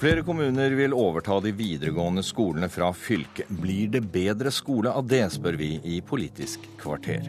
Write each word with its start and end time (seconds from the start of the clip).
Flere 0.00 0.22
kommuner 0.24 0.70
vil 0.70 0.94
overta 0.96 1.34
de 1.44 1.50
videregående 1.52 2.22
skolene 2.24 2.70
fra 2.72 2.86
fylket. 2.96 3.50
Blir 3.60 3.90
det 3.92 4.00
bedre 4.08 4.48
skole 4.48 4.88
av 4.96 5.04
det, 5.04 5.26
spør 5.34 5.58
vi 5.60 5.74
i 5.84 5.98
Politisk 6.00 6.64
kvarter. 6.80 7.26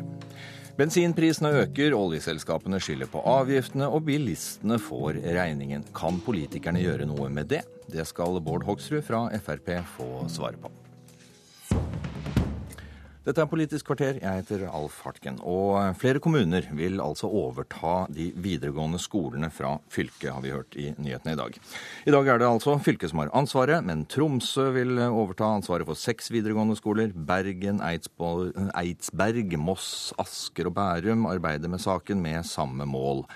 Bensinprisene 0.79 1.51
øker, 1.65 1.91
oljeselskapene 1.91 2.79
skylder 2.79 3.11
på 3.11 3.25
avgiftene, 3.27 3.89
og 3.91 4.05
bilistene 4.07 4.79
får 4.79 5.19
regningen. 5.35 5.83
Kan 5.91 6.23
politikerne 6.23 6.79
gjøre 6.79 7.09
noe 7.11 7.27
med 7.27 7.51
det? 7.51 7.65
Det 7.91 8.07
skal 8.07 8.39
Bård 8.39 8.63
Hoksrud 8.63 9.03
fra 9.03 9.25
Frp 9.43 9.73
få 9.97 10.07
svare 10.31 10.55
på. 10.63 10.71
Dette 13.21 13.37
er 13.43 13.45
Politisk 13.45 13.85
kvarter. 13.85 14.15
Jeg 14.17 14.39
heter 14.39 14.63
Alf 14.73 14.95
Hartken. 15.05 15.35
Og 15.45 15.75
flere 16.01 16.17
kommuner 16.17 16.65
vil 16.73 16.97
altså 17.03 17.27
overta 17.29 18.07
de 18.09 18.31
videregående 18.33 18.97
skolene 18.97 19.51
fra 19.53 19.75
fylket, 19.93 20.31
har 20.33 20.41
vi 20.41 20.53
hørt 20.55 20.73
i 20.73 20.87
nyhetene 20.97 21.35
i 21.35 21.37
dag. 21.37 21.59
I 22.09 22.15
dag 22.15 22.31
er 22.33 22.41
det 22.41 22.47
altså 22.47 22.79
fylket 22.81 23.11
som 23.11 23.21
har 23.21 23.29
ansvaret, 23.37 23.85
men 23.85 24.07
Tromsø 24.09 24.71
vil 24.73 24.97
overta 25.05 25.51
ansvaret 25.59 25.85
for 25.85 26.01
seks 26.01 26.31
videregående 26.33 26.79
skoler. 26.81 27.13
Bergen, 27.13 27.83
Eidsberg, 27.85 29.53
Moss, 29.69 29.91
Asker 30.17 30.71
og 30.71 30.79
Bærum 30.81 31.29
arbeider 31.29 31.69
med 31.69 31.85
saken 31.85 32.25
med 32.25 32.41
samme 32.49 32.89
mål. 32.89 33.27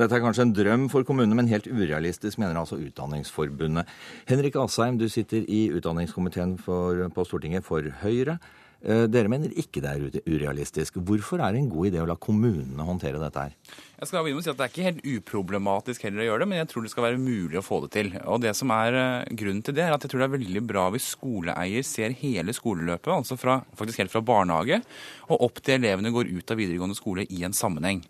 Dette 0.00 0.16
er 0.16 0.24
kanskje 0.24 0.48
en 0.48 0.56
drøm 0.56 0.88
for 0.88 1.04
kommunene, 1.04 1.36
men 1.36 1.52
helt 1.52 1.68
urealistisk, 1.68 2.40
mener 2.40 2.64
altså 2.64 2.80
Utdanningsforbundet. 2.80 3.92
Henrik 4.24 4.56
Asheim, 4.56 4.96
du 4.96 5.10
sitter 5.12 5.44
i 5.44 5.66
utdanningskomiteen 5.76 6.56
for, 6.56 6.96
på 7.12 7.28
Stortinget 7.28 7.68
for 7.68 7.92
Høyre. 8.00 8.40
Eh, 8.84 9.06
dere 9.08 9.30
mener 9.32 9.52
ikke 9.56 9.80
det 9.80 9.92
er 9.94 10.24
urealistisk. 10.28 10.98
Hvorfor 11.08 11.40
er 11.40 11.54
det 11.54 11.62
en 11.62 11.70
god 11.72 11.88
idé 11.88 12.02
å 12.02 12.08
la 12.08 12.18
kommunene 12.20 12.84
håndtere 12.84 13.20
dette 13.22 13.46
her? 13.46 13.54
Jeg 13.94 14.10
skal 14.10 14.24
begynne 14.26 14.36
med 14.36 14.42
å 14.42 14.44
si 14.44 14.50
at 14.50 14.58
Det 14.58 14.64
er 14.64 14.72
ikke 14.72 14.84
helt 14.84 15.06
uproblematisk 15.08 16.02
heller 16.04 16.20
å 16.20 16.26
gjøre 16.26 16.42
det, 16.42 16.48
men 16.50 16.58
jeg 16.58 16.68
tror 16.68 16.84
det 16.84 16.90
skal 16.92 17.06
være 17.06 17.22
mulig 17.22 17.56
å 17.56 17.64
få 17.64 17.78
det 17.84 17.90
til. 17.94 18.10
Og 18.28 18.42
det 18.44 18.52
som 18.58 18.72
er 18.74 18.98
eh, 19.00 19.32
Grunnen 19.40 19.62
til 19.64 19.76
det 19.78 19.86
er 19.86 19.94
at 19.94 20.04
jeg 20.04 20.12
tror 20.12 20.20
det 20.20 20.28
er 20.28 20.34
veldig 20.34 20.62
bra 20.68 20.84
hvis 20.92 21.06
skoleeier 21.14 21.86
ser 21.88 22.16
hele 22.20 22.52
skoleløpet, 22.52 23.08
altså 23.14 23.38
fra, 23.40 23.62
faktisk 23.78 24.02
helt 24.02 24.12
fra 24.12 24.20
barnehage 24.20 24.82
og 25.30 25.46
opp 25.48 25.62
til 25.64 25.78
elevene 25.78 26.12
går 26.12 26.28
ut 26.34 26.52
av 26.52 26.60
videregående 26.60 26.98
skole 26.98 27.24
i 27.32 27.40
en 27.46 27.56
sammenheng. 27.56 28.02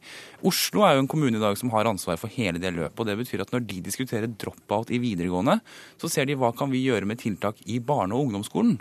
Oslo 0.43 0.83
er 0.83 0.97
jo 0.97 1.05
en 1.05 1.11
kommune 1.11 1.39
i 1.39 1.45
dag 1.45 1.55
som 1.61 1.71
har 1.71 1.87
ansvar 1.87 2.19
for 2.19 2.33
hele 2.35 2.59
det 2.59 2.75
løpet. 2.75 2.99
og 2.99 3.07
Det 3.07 3.19
betyr 3.21 3.45
at 3.45 3.55
når 3.55 3.63
de 3.71 3.79
diskuterer 3.87 4.27
drop-out 4.27 4.91
i 4.91 4.99
videregående, 5.03 5.61
så 6.03 6.11
ser 6.11 6.27
de 6.27 6.35
hva 6.41 6.51
kan 6.57 6.73
vi 6.75 6.83
gjøre 6.83 7.07
med 7.07 7.23
tiltak 7.23 7.63
i 7.71 7.79
barne- 7.79 8.17
og 8.17 8.27
ungdomsskolen. 8.27 8.81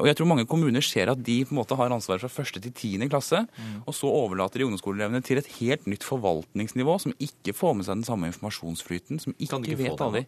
Og 0.00 0.06
jeg 0.08 0.16
tror 0.16 0.28
mange 0.30 0.46
kommuner 0.48 0.84
ser 0.84 1.10
at 1.12 1.20
de 1.24 1.36
på 1.44 1.52
en 1.54 1.58
måte 1.60 1.76
har 1.76 1.92
ansvaret 1.92 2.22
fra 2.22 2.30
første 2.32 2.62
til 2.64 2.72
tiende 2.76 3.08
klasse, 3.12 3.42
mm. 3.44 3.82
og 3.84 3.96
så 3.96 4.08
overlater 4.08 4.62
de 4.62 4.66
ungdomsskoleelevene 4.68 5.22
til 5.26 5.40
et 5.40 5.50
helt 5.58 5.88
nytt 5.90 6.06
forvaltningsnivå 6.06 6.96
som 7.02 7.14
ikke 7.20 7.54
får 7.56 7.76
med 7.76 7.88
seg 7.88 8.00
den 8.00 8.06
samme 8.08 8.30
informasjonsflyten, 8.30 9.20
som 9.22 9.36
ikke, 9.36 9.60
ikke 9.60 9.80
vet 9.82 10.04
alle. 10.06 10.24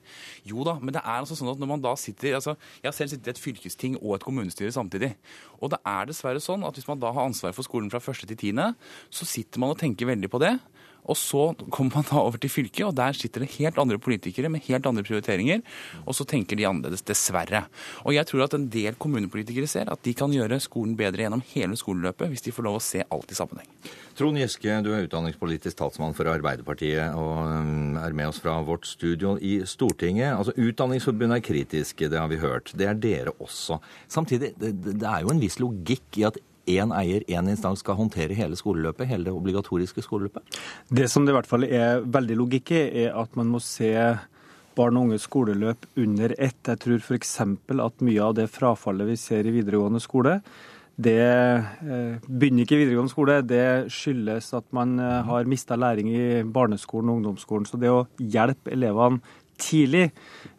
Jo 0.48 0.66
da, 0.68 0.76
men 0.82 0.96
det 0.96 1.02
er 1.04 1.20
altså 1.20 1.38
sånn 1.38 1.52
at 1.54 1.62
når 1.62 1.72
man 1.74 1.84
da 1.84 1.94
sitter 2.00 2.36
altså, 2.36 2.56
Jeg 2.82 2.90
har 2.90 2.96
selv 2.96 3.14
sittet 3.14 3.30
i 3.30 3.34
et 3.34 3.40
fylkesting 3.40 3.98
og 4.00 4.18
et 4.18 4.26
kommunestyre 4.26 4.72
samtidig. 4.74 5.14
Og 5.60 5.72
det 5.72 5.80
er 5.88 6.08
dessverre 6.10 6.42
sånn 6.42 6.64
at 6.66 6.76
hvis 6.76 6.88
man 6.90 7.00
da 7.00 7.12
har 7.14 7.28
ansvaret 7.28 7.56
for 7.56 7.66
skolen 7.66 7.90
fra 7.92 8.02
første 8.02 8.28
til 8.28 8.40
tiende, 8.40 8.72
så 9.12 9.28
sitter 9.28 9.62
man 9.62 9.72
og 9.74 9.80
tenker 9.80 10.08
veldig 10.10 10.30
på 10.32 10.42
det. 10.42 10.56
Og 11.04 11.18
så 11.18 11.50
kommer 11.68 12.00
man 12.00 12.08
da 12.08 12.20
over 12.22 12.40
til 12.40 12.52
fylket, 12.52 12.84
og 12.86 12.94
der 12.96 13.16
sitter 13.16 13.44
det 13.44 13.52
helt 13.58 13.78
andre 13.80 13.98
politikere 14.00 14.50
med 14.52 14.64
helt 14.68 14.86
andre 14.88 15.04
prioriteringer. 15.06 15.60
Og 16.04 16.16
så 16.16 16.26
tenker 16.28 16.58
de 16.58 16.66
annerledes, 16.68 17.04
dessverre. 17.04 17.64
Og 18.04 18.14
jeg 18.16 18.28
tror 18.30 18.46
at 18.46 18.56
en 18.56 18.68
del 18.72 18.96
kommunepolitikere 19.00 19.68
ser 19.70 19.90
at 19.92 20.02
de 20.06 20.14
kan 20.16 20.32
gjøre 20.32 20.60
skolen 20.62 20.96
bedre 20.98 21.26
gjennom 21.26 21.44
hele 21.52 21.76
skoleløpet 21.78 22.32
hvis 22.32 22.46
de 22.46 22.54
får 22.54 22.68
lov 22.68 22.80
å 22.80 22.84
se 22.84 23.04
alt 23.04 23.32
i 23.32 23.38
sammenheng. 23.38 23.68
Trond 24.14 24.38
Giske, 24.38 24.76
du 24.86 24.92
er 24.94 25.08
utdanningspolitisk 25.08 25.76
talsmann 25.80 26.14
for 26.14 26.30
Arbeiderpartiet 26.30 27.16
og 27.18 27.40
um, 27.50 27.96
er 27.98 28.14
med 28.14 28.30
oss 28.30 28.38
fra 28.42 28.60
vårt 28.64 28.86
studio 28.86 29.34
i 29.42 29.56
Stortinget. 29.66 30.36
Altså, 30.36 30.54
Utdanningsforbundet 30.54 31.40
er 31.40 31.46
kritiske, 31.48 32.08
det 32.12 32.20
har 32.20 32.30
vi 32.30 32.38
hørt. 32.38 32.70
Det 32.78 32.86
er 32.86 32.98
dere 32.98 33.34
også. 33.42 33.80
Samtidig, 34.08 34.54
det 34.60 35.02
er 35.02 35.24
jo 35.24 35.34
en 35.34 35.42
viss 35.42 35.58
logikk 35.62 36.22
i 36.22 36.28
at 36.30 36.38
én 36.70 36.92
eier, 36.96 37.24
én 37.28 37.48
instans 37.50 37.82
skal 37.84 37.98
håndtere 37.98 38.36
hele 38.38 38.56
skoleløpet, 38.58 39.08
hele 39.10 39.28
det 39.28 39.34
obligatoriske 39.34 40.04
skoleløpet? 40.04 40.60
Det 40.88 41.08
som 41.10 41.24
det 41.24 41.34
i 41.34 41.38
hvert 41.38 41.50
fall 41.50 41.66
er 41.68 42.04
veldig 42.04 42.38
logikk 42.40 42.74
i, 42.74 42.84
er 43.06 43.18
at 43.20 43.34
man 43.38 43.50
må 43.52 43.62
se 43.62 43.94
barn 44.74 44.98
og 44.98 45.08
unges 45.08 45.26
skoleløp 45.28 45.86
under 46.00 46.34
ett. 46.38 46.60
Jeg 46.66 46.80
tror 46.82 47.02
f.eks. 47.02 47.34
at 47.40 48.06
mye 48.06 48.22
av 48.22 48.38
det 48.38 48.48
frafallet 48.50 49.12
vi 49.12 49.18
ser 49.20 49.46
i 49.46 49.54
videregående 49.54 50.02
skole, 50.02 50.40
det 50.94 51.18
eh, 51.18 52.18
begynner 52.28 52.62
ikke 52.62 52.76
i 52.76 52.82
videregående 52.84 53.10
skole. 53.10 53.40
Det 53.42 53.90
skyldes 53.90 54.52
at 54.54 54.66
man 54.76 54.94
eh, 55.02 55.22
har 55.26 55.48
mista 55.50 55.78
læring 55.78 56.10
i 56.12 56.26
barneskolen 56.46 57.10
og 57.10 57.18
ungdomsskolen. 57.18 57.66
Så 57.66 57.80
det 57.82 57.90
å 57.90 58.04
hjelpe 58.18 58.70
elevene 58.74 59.18
tidlig. 59.60 60.08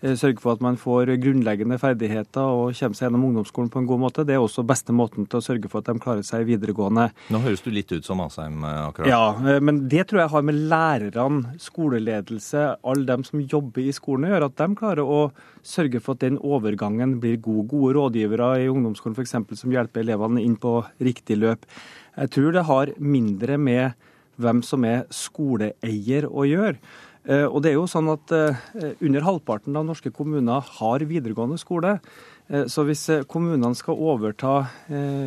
Eh, 0.02 0.14
sørge 0.20 0.42
for 0.44 0.56
at 0.56 0.64
man 0.64 0.78
får 0.80 1.14
grunnleggende 1.22 1.78
ferdigheter 1.82 2.44
og 2.44 2.76
kommer 2.78 2.98
seg 2.98 3.08
gjennom 3.08 3.26
ungdomsskolen 3.30 3.72
på 3.74 3.82
en 3.82 3.90
god 3.90 4.02
måte. 4.04 4.26
Det 4.28 4.36
er 4.36 4.44
også 4.44 4.66
beste 4.68 4.94
måten 4.96 5.28
til 5.30 5.40
å 5.40 5.46
sørge 5.46 5.72
for 5.72 5.82
at 5.82 5.90
de 5.90 6.04
klarer 6.04 6.26
seg 6.26 6.46
videregående. 6.50 7.08
Nå 7.34 7.42
høres 7.44 7.64
du 7.66 7.72
litt 7.74 7.92
ut 7.94 8.06
som 8.06 8.22
Asheim 8.26 8.64
eh, 8.64 8.82
akkurat. 8.90 9.10
Ja, 9.12 9.54
eh, 9.56 9.62
men 9.64 9.86
det 9.92 10.08
tror 10.10 10.26
jeg 10.26 10.34
har 10.36 10.48
med 10.48 10.62
lærerne, 10.72 11.56
skoleledelse, 11.62 12.66
alle 12.86 13.10
dem 13.10 13.26
som 13.28 13.44
jobber 13.44 13.86
i 13.86 13.96
skolen 13.96 14.30
å 14.30 14.34
gjøre. 14.36 14.52
At 14.52 14.62
de 14.62 14.80
klarer 14.80 15.14
å 15.18 15.22
sørge 15.66 16.02
for 16.04 16.18
at 16.18 16.26
den 16.26 16.40
overgangen 16.40 17.18
blir 17.24 17.40
god. 17.42 17.64
Gode 17.72 17.96
rådgivere 17.98 18.52
i 18.64 18.72
ungdomsskolen 18.72 19.18
f.eks. 19.18 19.38
som 19.62 19.74
hjelper 19.74 20.04
elevene 20.04 20.44
inn 20.44 20.60
på 20.62 20.78
riktig 21.02 21.40
løp. 21.42 21.66
Jeg 22.16 22.32
tror 22.36 22.54
det 22.56 22.68
har 22.70 22.94
mindre 23.00 23.58
med 23.60 24.12
hvem 24.42 24.62
som 24.66 24.86
er 24.88 25.06
skoleeier 25.14 26.28
å 26.28 26.46
gjøre. 26.48 26.80
Eh, 27.26 27.46
og 27.46 27.64
det 27.64 27.72
er 27.72 27.80
jo 27.80 27.90
sånn 27.90 28.12
at 28.14 28.32
eh, 28.36 28.60
Under 29.02 29.26
halvparten 29.26 29.78
av 29.78 29.88
norske 29.88 30.12
kommuner 30.14 30.66
har 30.78 31.06
videregående 31.10 31.58
skole. 31.58 31.98
Eh, 32.48 32.68
så 32.70 32.86
hvis 32.86 33.08
kommunene 33.32 33.74
skal 33.78 33.98
overta 33.98 34.54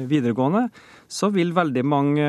videregående, 0.08 0.68
så 1.10 1.32
vil 1.34 1.54
veldig 1.56 1.84
mange 1.88 2.28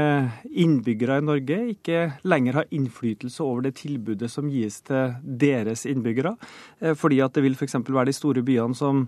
innbyggere 0.49 1.19
i 1.19 1.25
Norge 1.27 1.59
ikke 1.75 2.05
lenger 2.25 2.61
ha 2.61 2.67
innflytelse 2.73 3.43
over 3.45 3.67
det 3.67 3.75
tilbudet 3.83 4.31
som 4.31 4.49
gis 4.49 4.81
til 4.87 5.13
deres 5.21 5.85
innbyggere. 5.89 6.33
Fordi 6.97 7.19
at 7.21 7.35
det 7.35 7.43
vil 7.45 7.57
f.eks. 7.57 7.77
være 7.85 8.09
de 8.09 8.15
store 8.15 8.43
byene 8.45 8.77
som 8.77 9.03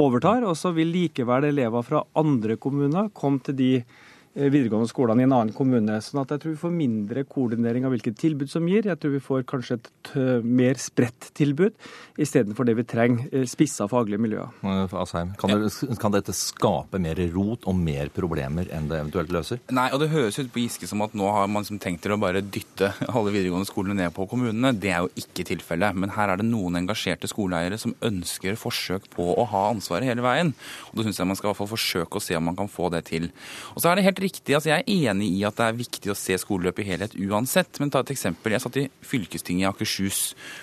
overtar, 0.00 0.46
og 0.48 0.56
så 0.56 0.72
vil 0.74 0.90
likevel 0.94 1.50
elever 1.50 1.84
fra 1.86 2.02
andre 2.18 2.56
kommuner 2.60 3.12
komme 3.14 3.44
til 3.44 3.58
de 3.60 3.72
Eh, 3.82 4.09
videregående 4.34 4.88
skolene 4.90 5.24
i 5.24 5.26
en 5.26 5.34
annen 5.34 5.54
kommune. 5.54 5.98
sånn 6.04 6.22
at 6.22 6.30
jeg 6.34 6.42
tror 6.42 6.52
vi 6.54 6.60
får 6.60 6.74
mindre 6.74 7.24
koordinering 7.26 7.84
av 7.86 7.94
hvilket 7.94 8.18
tilbud 8.20 8.50
som 8.50 8.68
gir. 8.70 8.86
Jeg 8.86 9.00
tror 9.00 9.14
vi 9.16 9.22
får 9.24 9.46
kanskje 9.50 9.78
et 9.80 10.12
mer 10.44 10.78
spredt 10.78 11.30
tilbud, 11.34 11.74
istedenfor 12.20 12.66
det 12.68 12.76
vi 12.78 12.84
trenger, 12.84 13.28
eh, 13.32 13.46
spissa 13.46 13.88
faglige 13.90 14.20
miljøer. 14.22 14.50
Asheim, 14.94 15.34
kan, 15.38 15.50
det, 15.50 15.98
kan, 15.98 16.14
dette 16.14 16.34
skape 16.36 17.00
mer 17.02 17.18
rot 17.34 17.66
og 17.66 17.74
mer 17.76 18.10
problemer 18.14 18.70
enn 18.70 18.88
det 18.90 19.00
eventuelt 19.00 19.32
løser? 19.34 19.60
Nei, 19.74 19.88
og 19.94 20.00
det 20.02 20.10
høres 20.12 20.38
ut 20.38 20.52
på 20.52 20.62
Giske 20.62 20.88
som 20.90 21.02
at 21.02 21.14
nå 21.16 21.26
har 21.30 21.48
man 21.50 21.66
tenkt 21.80 22.02
til 22.04 22.14
å 22.14 22.20
bare 22.20 22.42
dytte 22.42 22.92
alle 23.08 23.34
videregående 23.34 23.68
skolene 23.68 23.98
ned 24.04 24.14
på 24.14 24.28
kommunene. 24.30 24.72
Det 24.78 24.92
er 24.94 25.04
jo 25.04 25.10
ikke 25.24 25.46
tilfellet. 25.50 25.96
Men 25.96 26.14
her 26.14 26.32
er 26.32 26.40
det 26.40 26.48
noen 26.48 26.78
engasjerte 26.80 27.30
skoleeiere 27.30 27.78
som 27.80 27.96
ønsker 28.06 28.58
forsøk 28.60 29.10
på 29.14 29.26
å 29.34 29.46
ha 29.50 29.66
ansvaret 29.70 30.08
hele 30.08 30.24
veien. 30.24 30.54
Og 30.90 30.98
da 31.00 31.06
syns 31.06 31.20
jeg 31.20 31.30
man 31.30 31.38
skal 31.38 31.50
i 31.50 31.52
hvert 31.52 31.62
fall 31.62 31.72
forsøke 31.72 32.20
å 32.20 32.24
se 32.24 32.38
om 32.38 32.46
man 32.50 32.58
kan 32.58 32.70
få 32.70 32.90
det 32.94 33.04
til. 33.10 33.30
Og 33.74 33.82
så 33.82 33.90
er 33.90 33.98
det 33.98 34.06
helt 34.08 34.19
riktig. 34.22 34.54
altså 34.54 34.70
Jeg 34.70 34.84
er 34.84 35.10
enig 35.10 35.28
i 35.38 35.44
at 35.48 35.56
det 35.58 35.66
er 35.66 35.78
viktig 35.78 36.12
å 36.12 36.16
se 36.18 36.36
skoleløpet 36.40 36.84
i 36.84 36.88
helhet 36.92 37.16
uansett. 37.16 37.80
Men 37.80 37.92
ta 37.92 38.02
et 38.04 38.12
eksempel. 38.14 38.54
Jeg 38.54 38.64
satt 38.64 38.78
i 38.80 38.86
fylkestinget 39.06 39.64
i 39.64 39.68
Akershus, 39.68 40.20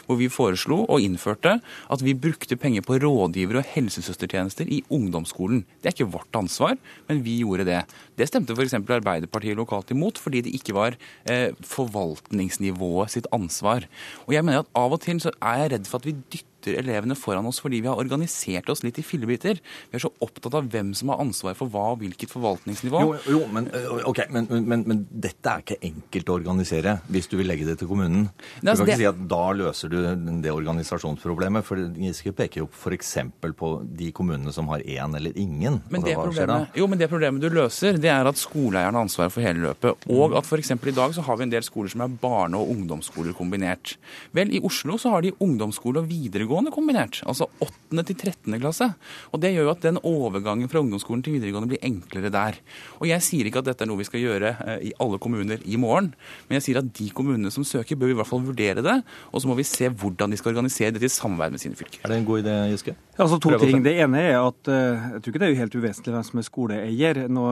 hvor 0.07 0.19
vi 0.19 0.29
foreslo 0.31 0.83
og 0.85 1.03
innførte 1.03 1.57
at 1.61 2.03
vi 2.05 2.15
brukte 2.17 2.59
penger 2.59 2.85
på 2.87 2.99
rådgivere 3.03 3.61
og 3.61 3.71
helsesøstertjenester 3.73 4.69
i 4.69 4.81
ungdomsskolen. 4.93 5.63
Det 5.81 5.91
er 5.91 5.97
ikke 5.97 6.11
vårt 6.17 6.39
ansvar, 6.39 6.77
men 7.09 7.23
vi 7.25 7.39
gjorde 7.41 7.67
det. 7.67 7.83
Det 8.17 8.29
stemte 8.29 8.55
f.eks. 8.57 8.77
Arbeiderpartiet 8.77 9.57
lokalt 9.57 9.91
imot, 9.93 10.19
fordi 10.21 10.45
det 10.45 10.55
ikke 10.57 10.75
var 10.77 10.97
eh, 11.29 11.51
forvaltningsnivået 11.61 13.13
sitt 13.13 13.27
ansvar. 13.35 13.85
Og 14.25 14.37
jeg 14.37 14.45
mener 14.47 14.63
at 14.63 14.71
av 14.77 14.95
og 14.95 15.03
til 15.03 15.21
så 15.23 15.33
er 15.41 15.63
jeg 15.63 15.73
redd 15.75 15.89
for 15.89 16.01
at 16.01 16.09
vi 16.09 16.15
dytter 16.31 16.56
dytter 16.67 16.81
elevene 16.81 17.15
foran 17.17 17.47
oss 17.47 17.61
fordi 17.63 17.81
vi 17.81 17.89
har 17.89 17.99
organisert 17.99 18.69
oss 18.69 18.83
litt 18.83 18.99
i 18.99 19.05
fillebiter. 19.05 19.59
Vi 19.91 19.97
er 19.97 20.03
så 20.03 20.11
opptatt 20.23 20.55
av 20.57 20.67
hvem 20.71 20.93
som 20.97 21.11
har 21.13 21.21
ansvar 21.23 21.55
for 21.57 21.71
hva 21.71 21.93
og 21.93 22.01
hvilket 22.01 22.31
forvaltningsnivå. 22.33 23.03
Jo, 23.03 23.15
jo 23.31 23.41
men, 23.53 23.69
okay, 24.07 24.27
men, 24.33 24.47
men, 24.49 24.83
men, 24.87 25.05
dette 25.07 25.51
er 25.51 25.63
ikke 25.63 25.79
enkelt 25.87 26.29
å 26.29 26.37
organisere 26.37 26.97
hvis 27.11 27.29
du 27.31 27.37
vil 27.39 27.49
legge 27.49 27.67
det 27.67 27.77
til 27.81 27.89
kommunen. 27.89 28.27
Du 28.61 28.69
altså, 28.69 28.83
kan 28.83 28.93
ikke 28.93 28.97
det... 28.97 29.01
si 29.03 29.09
at 29.09 29.21
da 29.31 29.43
løser 29.57 29.93
du 29.93 29.99
det 30.43 30.53
organisasjonsproblemet. 30.53 31.65
for 31.67 31.81
Giske 31.97 32.33
peker 32.35 32.63
jo 32.63 32.69
f.eks. 32.71 33.15
på 33.57 33.71
de 33.97 34.11
kommunene 34.15 34.53
som 34.55 34.69
har 34.73 34.83
én 34.83 35.17
eller 35.17 35.37
ingen. 35.37 35.81
Men 35.93 36.05
det, 36.05 36.17
problemet, 36.19 36.75
jo, 36.77 36.89
men 36.89 36.99
det 36.99 37.09
problemet 37.11 37.43
du 37.43 37.49
løser, 37.53 37.99
det 38.01 38.11
er 38.11 38.27
at 38.29 38.39
skoleeieren 38.39 38.97
har 38.97 39.07
ansvaret 39.07 39.33
for 39.33 39.45
hele 39.45 39.63
løpet. 39.69 40.07
Og 40.11 40.35
at 40.37 40.47
f.eks. 40.47 40.73
i 40.75 40.95
dag 40.97 41.15
så 41.15 41.25
har 41.25 41.39
vi 41.39 41.47
en 41.47 41.53
del 41.53 41.65
skoler 41.65 41.93
som 41.93 42.03
er 42.05 42.19
barne- 42.21 42.59
og 42.59 42.71
ungdomsskoler 42.73 43.35
kombinert. 43.37 43.95
Vel, 44.35 44.51
i 44.53 44.61
Oslo 44.65 44.97
så 45.01 45.13
har 45.13 45.23
de 45.25 45.35
ungdomsskole 45.43 46.01
og 46.01 46.09
videregående 46.09 46.56
videregående 46.57 46.73
kombinert. 46.73 47.21
Altså 47.27 47.47
8. 47.61 48.03
til 48.07 48.15
13. 48.15 48.59
klasse. 48.59 48.87
Og 49.31 49.41
det 49.41 49.53
gjør 49.53 49.67
jo 49.67 49.73
at 49.73 49.83
den 49.83 49.99
overgangen 50.01 50.69
fra 50.69 50.81
ungdomsskolen 50.81 51.23
til 51.23 51.37
videregående 51.37 51.69
blir 51.69 51.83
enklere 51.85 52.31
der. 52.33 52.57
Og 52.99 53.07
jeg 53.07 53.21
sier 53.21 53.47
ikke 53.47 53.61
at 53.61 53.69
dette 53.69 53.83
er 53.83 53.89
noe 53.89 54.01
vi 54.01 54.07
skal 54.07 54.23
gjøre 54.23 54.53
eh, 54.65 54.89
i 54.89 54.93
alle 54.99 55.19
kommuner 55.19 55.61
i 55.65 55.77
morgen, 55.77 56.13
men 56.47 56.57
jeg 56.57 56.67
sier 56.67 56.81
at 56.81 56.89
de 56.97 57.09
kommunene 57.13 57.51
som 57.53 57.65
søker, 57.65 57.97
bør 57.97 58.13
i 58.13 58.17
hvert 58.17 58.29
fall 58.29 58.43
vurdere 58.45 58.83
det. 58.83 58.97
Og 59.31 59.41
så 59.41 59.49
må 59.49 59.57
vi 59.57 59.67
se 59.67 59.89
hvordan 59.89 60.31
de 60.31 60.39
skal 60.39 60.55
organisere 60.55 60.95
det 60.95 61.05
i 61.05 61.11
samarbeid 61.11 61.55
med 61.55 61.63
sine 61.63 61.77
fylker. 61.77 62.01
Er 62.03 62.13
det 62.13 62.21
en 62.21 62.27
god 62.27 62.43
idé, 62.43 62.55
Giske? 62.73 62.95
Ja, 63.17 63.25
altså 63.25 63.39
to 63.41 63.53
ting. 63.61 63.81
Det 63.85 63.95
ene 64.01 64.21
er 64.29 64.39
at 64.41 64.69
uh, 64.69 65.07
jeg 65.17 65.21
tror 65.21 65.33
ikke 65.33 65.41
det 65.41 65.49
er 65.49 65.59
helt 65.61 65.77
uvesentlig 65.77 66.13
hvem 66.13 66.27
som 66.27 66.41
er 66.41 66.47
skoleeier. 66.47 67.21
Nå 67.33 67.45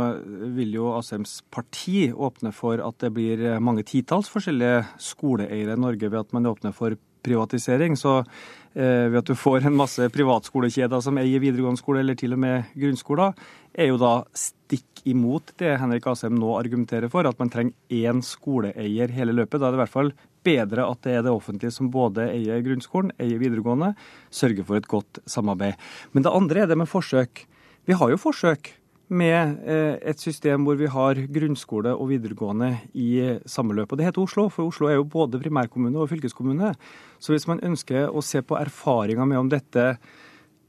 vil 0.57 0.75
jo 0.77 0.91
Ashems 0.97 1.39
parti 1.53 2.11
åpne 2.13 2.53
for 2.55 2.81
at 2.85 2.99
det 3.01 3.11
blir 3.15 3.45
mange 3.63 3.85
titalls 3.87 4.29
forskjellige 4.31 4.83
skoleeiere 5.01 5.75
i 5.75 5.81
Norge 5.81 6.11
ved 6.11 6.21
at 6.21 6.35
man 6.37 6.49
åpner 6.49 6.75
for 6.75 6.97
privatisering. 7.25 7.97
Så 7.99 8.19
eh, 8.21 9.07
ved 9.09 9.19
at 9.21 9.31
du 9.31 9.35
får 9.37 9.65
en 9.65 9.77
masse 9.77 10.09
privatskolekjeder 10.13 11.03
som 11.03 11.17
eier 11.21 11.43
videregående 11.43 11.81
skole, 11.81 12.03
eller 12.03 12.19
til 12.19 12.37
og 12.37 12.43
med 12.45 12.69
grunnskoler, 12.77 13.33
er 13.75 13.91
jo 13.91 13.99
da 14.01 14.13
stikk 14.37 15.03
imot 15.09 15.53
det 15.61 15.75
Henrik 15.81 16.07
Asheim 16.09 16.37
nå 16.39 16.55
argumenterer 16.57 17.11
for, 17.11 17.27
at 17.27 17.41
man 17.41 17.51
trenger 17.53 17.75
én 17.93 18.23
skoleeier 18.25 19.13
hele 19.13 19.35
løpet. 19.35 19.59
Da 19.59 19.67
er 19.67 19.75
det 19.75 19.81
i 19.81 19.83
hvert 19.83 19.97
fall 19.97 20.13
bedre 20.45 20.85
at 20.85 21.01
det 21.05 21.17
er 21.17 21.25
det 21.25 21.33
offentlige 21.33 21.73
som 21.73 21.91
både 21.93 22.29
eier 22.29 22.63
grunnskolen, 22.65 23.13
eier 23.21 23.41
videregående, 23.41 23.93
sørger 24.33 24.65
for 24.67 24.79
et 24.79 24.89
godt 24.89 25.21
samarbeid. 25.29 25.77
Men 26.13 26.25
det 26.25 26.33
andre 26.33 26.63
er 26.63 26.71
det 26.71 26.77
med 26.79 26.89
forsøk. 26.89 27.45
Vi 27.85 27.97
har 27.97 28.11
jo 28.11 28.21
forsøk 28.21 28.71
med 29.07 29.59
eh, 29.69 29.95
et 30.01 30.19
system 30.21 30.65
hvor 30.65 30.77
vi 30.79 30.89
har 30.89 31.19
grunnskole 31.29 31.93
og 31.93 32.09
videregående 32.09 32.71
i 32.93 33.39
samme 33.45 33.75
løp. 33.77 33.91
Og 33.91 33.99
Det 33.99 34.07
heter 34.07 34.23
Oslo, 34.23 34.47
for 34.49 34.71
Oslo 34.71 34.89
er 34.89 34.97
jo 34.97 35.09
både 35.09 35.41
primærkommune 35.41 35.99
og 36.01 36.09
fylkeskommune. 36.09 36.73
Så 37.19 37.33
hvis 37.33 37.47
man 37.47 37.61
ønsker 37.63 38.09
å 38.09 38.23
se 38.25 38.41
på 38.41 38.57
erfaringer 38.57 39.29
med 39.29 39.41
om 39.43 39.51
dette 39.51 39.95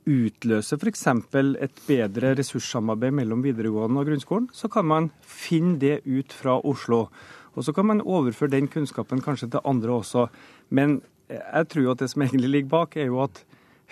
utløser 0.07 0.79
f.eks. 0.79 1.07
et 1.67 1.81
bedre 1.89 2.35
ressurssamarbeid 2.39 3.17
mellom 3.19 3.43
videregående 3.43 4.01
og 4.01 4.07
grunnskolen, 4.11 4.49
så 4.55 4.71
kan 4.71 4.87
man 4.87 5.11
finne 5.21 5.79
det 5.83 6.01
ut 6.07 6.33
fra 6.33 6.61
Oslo. 6.63 7.09
Og 7.57 7.65
så 7.65 7.73
kan 7.73 7.89
man 7.89 8.05
overføre 8.05 8.53
den 8.53 8.69
kunnskapen 8.69 9.23
kanskje 9.25 9.51
til 9.51 9.65
andre 9.65 9.97
også. 9.97 10.29
Men 10.71 11.01
jeg 11.29 11.69
tror 11.73 11.83
jo 11.83 11.95
at 11.97 12.05
det 12.05 12.11
som 12.13 12.23
egentlig 12.23 12.53
ligger 12.53 12.75
bak, 12.77 12.97
er 12.97 13.09
jo 13.11 13.23
at 13.25 13.43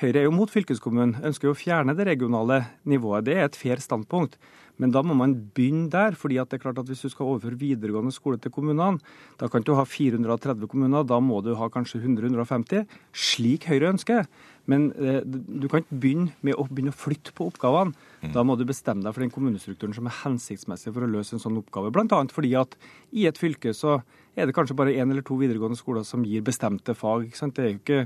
Høyre 0.03 0.25
er 0.25 0.27
jo 0.27 0.35
mot 0.35 0.51
fylkeskommunen, 0.51 1.21
ønsker 1.23 1.49
jo 1.49 1.55
å 1.55 1.59
fjerne 1.59 1.95
det 1.95 2.09
regionale 2.09 2.65
nivået. 2.91 3.29
Det 3.29 3.37
er 3.39 3.47
et 3.47 3.59
fair 3.59 3.83
standpunkt. 3.83 4.35
Men 4.83 4.91
da 4.91 5.05
må 5.07 5.15
man 5.15 5.37
begynne 5.55 5.87
der. 5.91 6.17
fordi 6.19 6.39
at 6.43 6.51
det 6.51 6.59
er 6.59 6.63
klart 6.65 6.79
at 6.79 6.89
hvis 6.91 7.05
du 7.05 7.09
skal 7.09 7.27
overføre 7.27 7.59
videregående 7.59 8.13
skole 8.13 8.39
til 8.39 8.51
kommunene, 8.51 8.99
da 9.39 9.47
kan 9.49 9.63
du 9.63 9.75
ha 9.75 9.85
430 9.85 10.67
kommuner, 10.67 11.07
da 11.07 11.21
må 11.21 11.41
du 11.45 11.55
ha 11.55 11.69
kanskje 11.69 12.01
100-150, 12.03 12.89
slik 13.13 13.69
Høyre 13.71 13.93
ønsker. 13.95 14.27
Men 14.67 14.91
eh, 14.99 15.21
du 15.25 15.69
kan 15.69 15.85
ikke 15.85 16.01
begynne 16.01 16.35
med 16.43 16.59
å 16.59 16.67
begynne 16.67 16.91
å 16.91 16.99
flytte 16.99 17.35
på 17.37 17.47
oppgavene. 17.53 17.95
Mm. 18.25 18.33
Da 18.35 18.43
må 18.43 18.57
du 18.59 18.65
bestemme 18.67 19.05
deg 19.05 19.15
for 19.15 19.23
den 19.23 19.33
kommunestrukturen 19.35 19.95
som 19.95 20.09
er 20.11 20.21
hensiktsmessig 20.25 20.91
for 20.91 21.07
å 21.07 21.13
løse 21.13 21.37
en 21.37 21.43
sånn 21.43 21.61
oppgave. 21.61 21.93
Bl.a. 21.95 22.23
fordi 22.33 22.55
at 22.59 22.75
i 23.13 23.29
et 23.31 23.39
fylke 23.39 23.75
så 23.77 24.01
er 24.35 24.49
det 24.49 24.57
kanskje 24.57 24.75
bare 24.75 24.97
én 24.97 25.13
eller 25.13 25.23
to 25.23 25.37
videregående 25.39 25.79
skoler 25.79 26.03
som 26.03 26.25
gir 26.27 26.43
bestemte 26.43 26.97
fag. 26.99 27.29
Ikke 27.29 27.39
sant? 27.39 27.55
Det 27.55 27.63
er 27.63 27.75
jo 27.77 27.83
ikke 27.83 28.01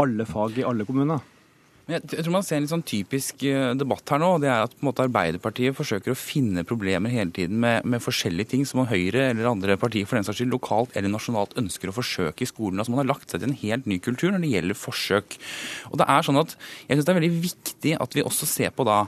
alle 0.00 0.26
fag 0.26 0.58
i 0.58 0.64
alle 0.64 0.84
kommuner. 0.88 1.20
Jeg 1.90 2.04
tror 2.06 2.30
man 2.36 2.44
ser 2.46 2.60
en 2.60 2.62
litt 2.62 2.70
sånn 2.70 2.84
typisk 2.86 3.42
eh, 3.48 3.72
debatt 3.74 4.06
her 4.12 4.20
nå. 4.22 4.28
det 4.38 4.46
er 4.52 4.68
at 4.68 4.74
måte 4.86 5.02
Arbeiderpartiet 5.02 5.74
forsøker 5.74 6.12
å 6.12 6.18
finne 6.18 6.62
problemer 6.62 7.10
hele 7.10 7.34
tiden 7.34 7.58
med, 7.62 7.82
med 7.82 8.04
forskjellige 8.04 8.52
ting 8.52 8.62
som 8.68 8.84
Høyre 8.86 9.24
eller 9.32 9.48
andre 9.50 9.74
partier 9.80 10.06
for 10.06 10.14
den 10.14 10.26
saks 10.28 10.38
skyld 10.38 10.54
lokalt 10.54 10.94
eller 10.94 11.10
nasjonalt 11.10 11.56
ønsker 11.58 11.90
å 11.90 11.96
forsøke 11.96 12.46
i 12.46 12.48
skolen. 12.48 12.78
Altså 12.78 12.94
Man 12.94 13.02
har 13.02 13.10
lagt 13.10 13.34
seg 13.34 13.42
til 13.42 13.50
en 13.50 13.58
helt 13.64 13.88
ny 13.90 13.98
kultur 14.04 14.30
når 14.30 14.44
det 14.44 14.52
gjelder 14.52 14.78
forsøk. 14.78 15.38
Og 15.90 15.98
det 15.98 16.06
er 16.14 16.28
sånn 16.28 16.38
at 16.44 16.54
Jeg 16.86 17.00
syns 17.00 17.08
det 17.08 17.14
er 17.14 17.18
veldig 17.18 17.32
viktig 17.48 17.94
at 18.06 18.14
vi 18.14 18.26
også 18.30 18.46
ser 18.46 18.70
på 18.76 18.86
da 18.86 19.00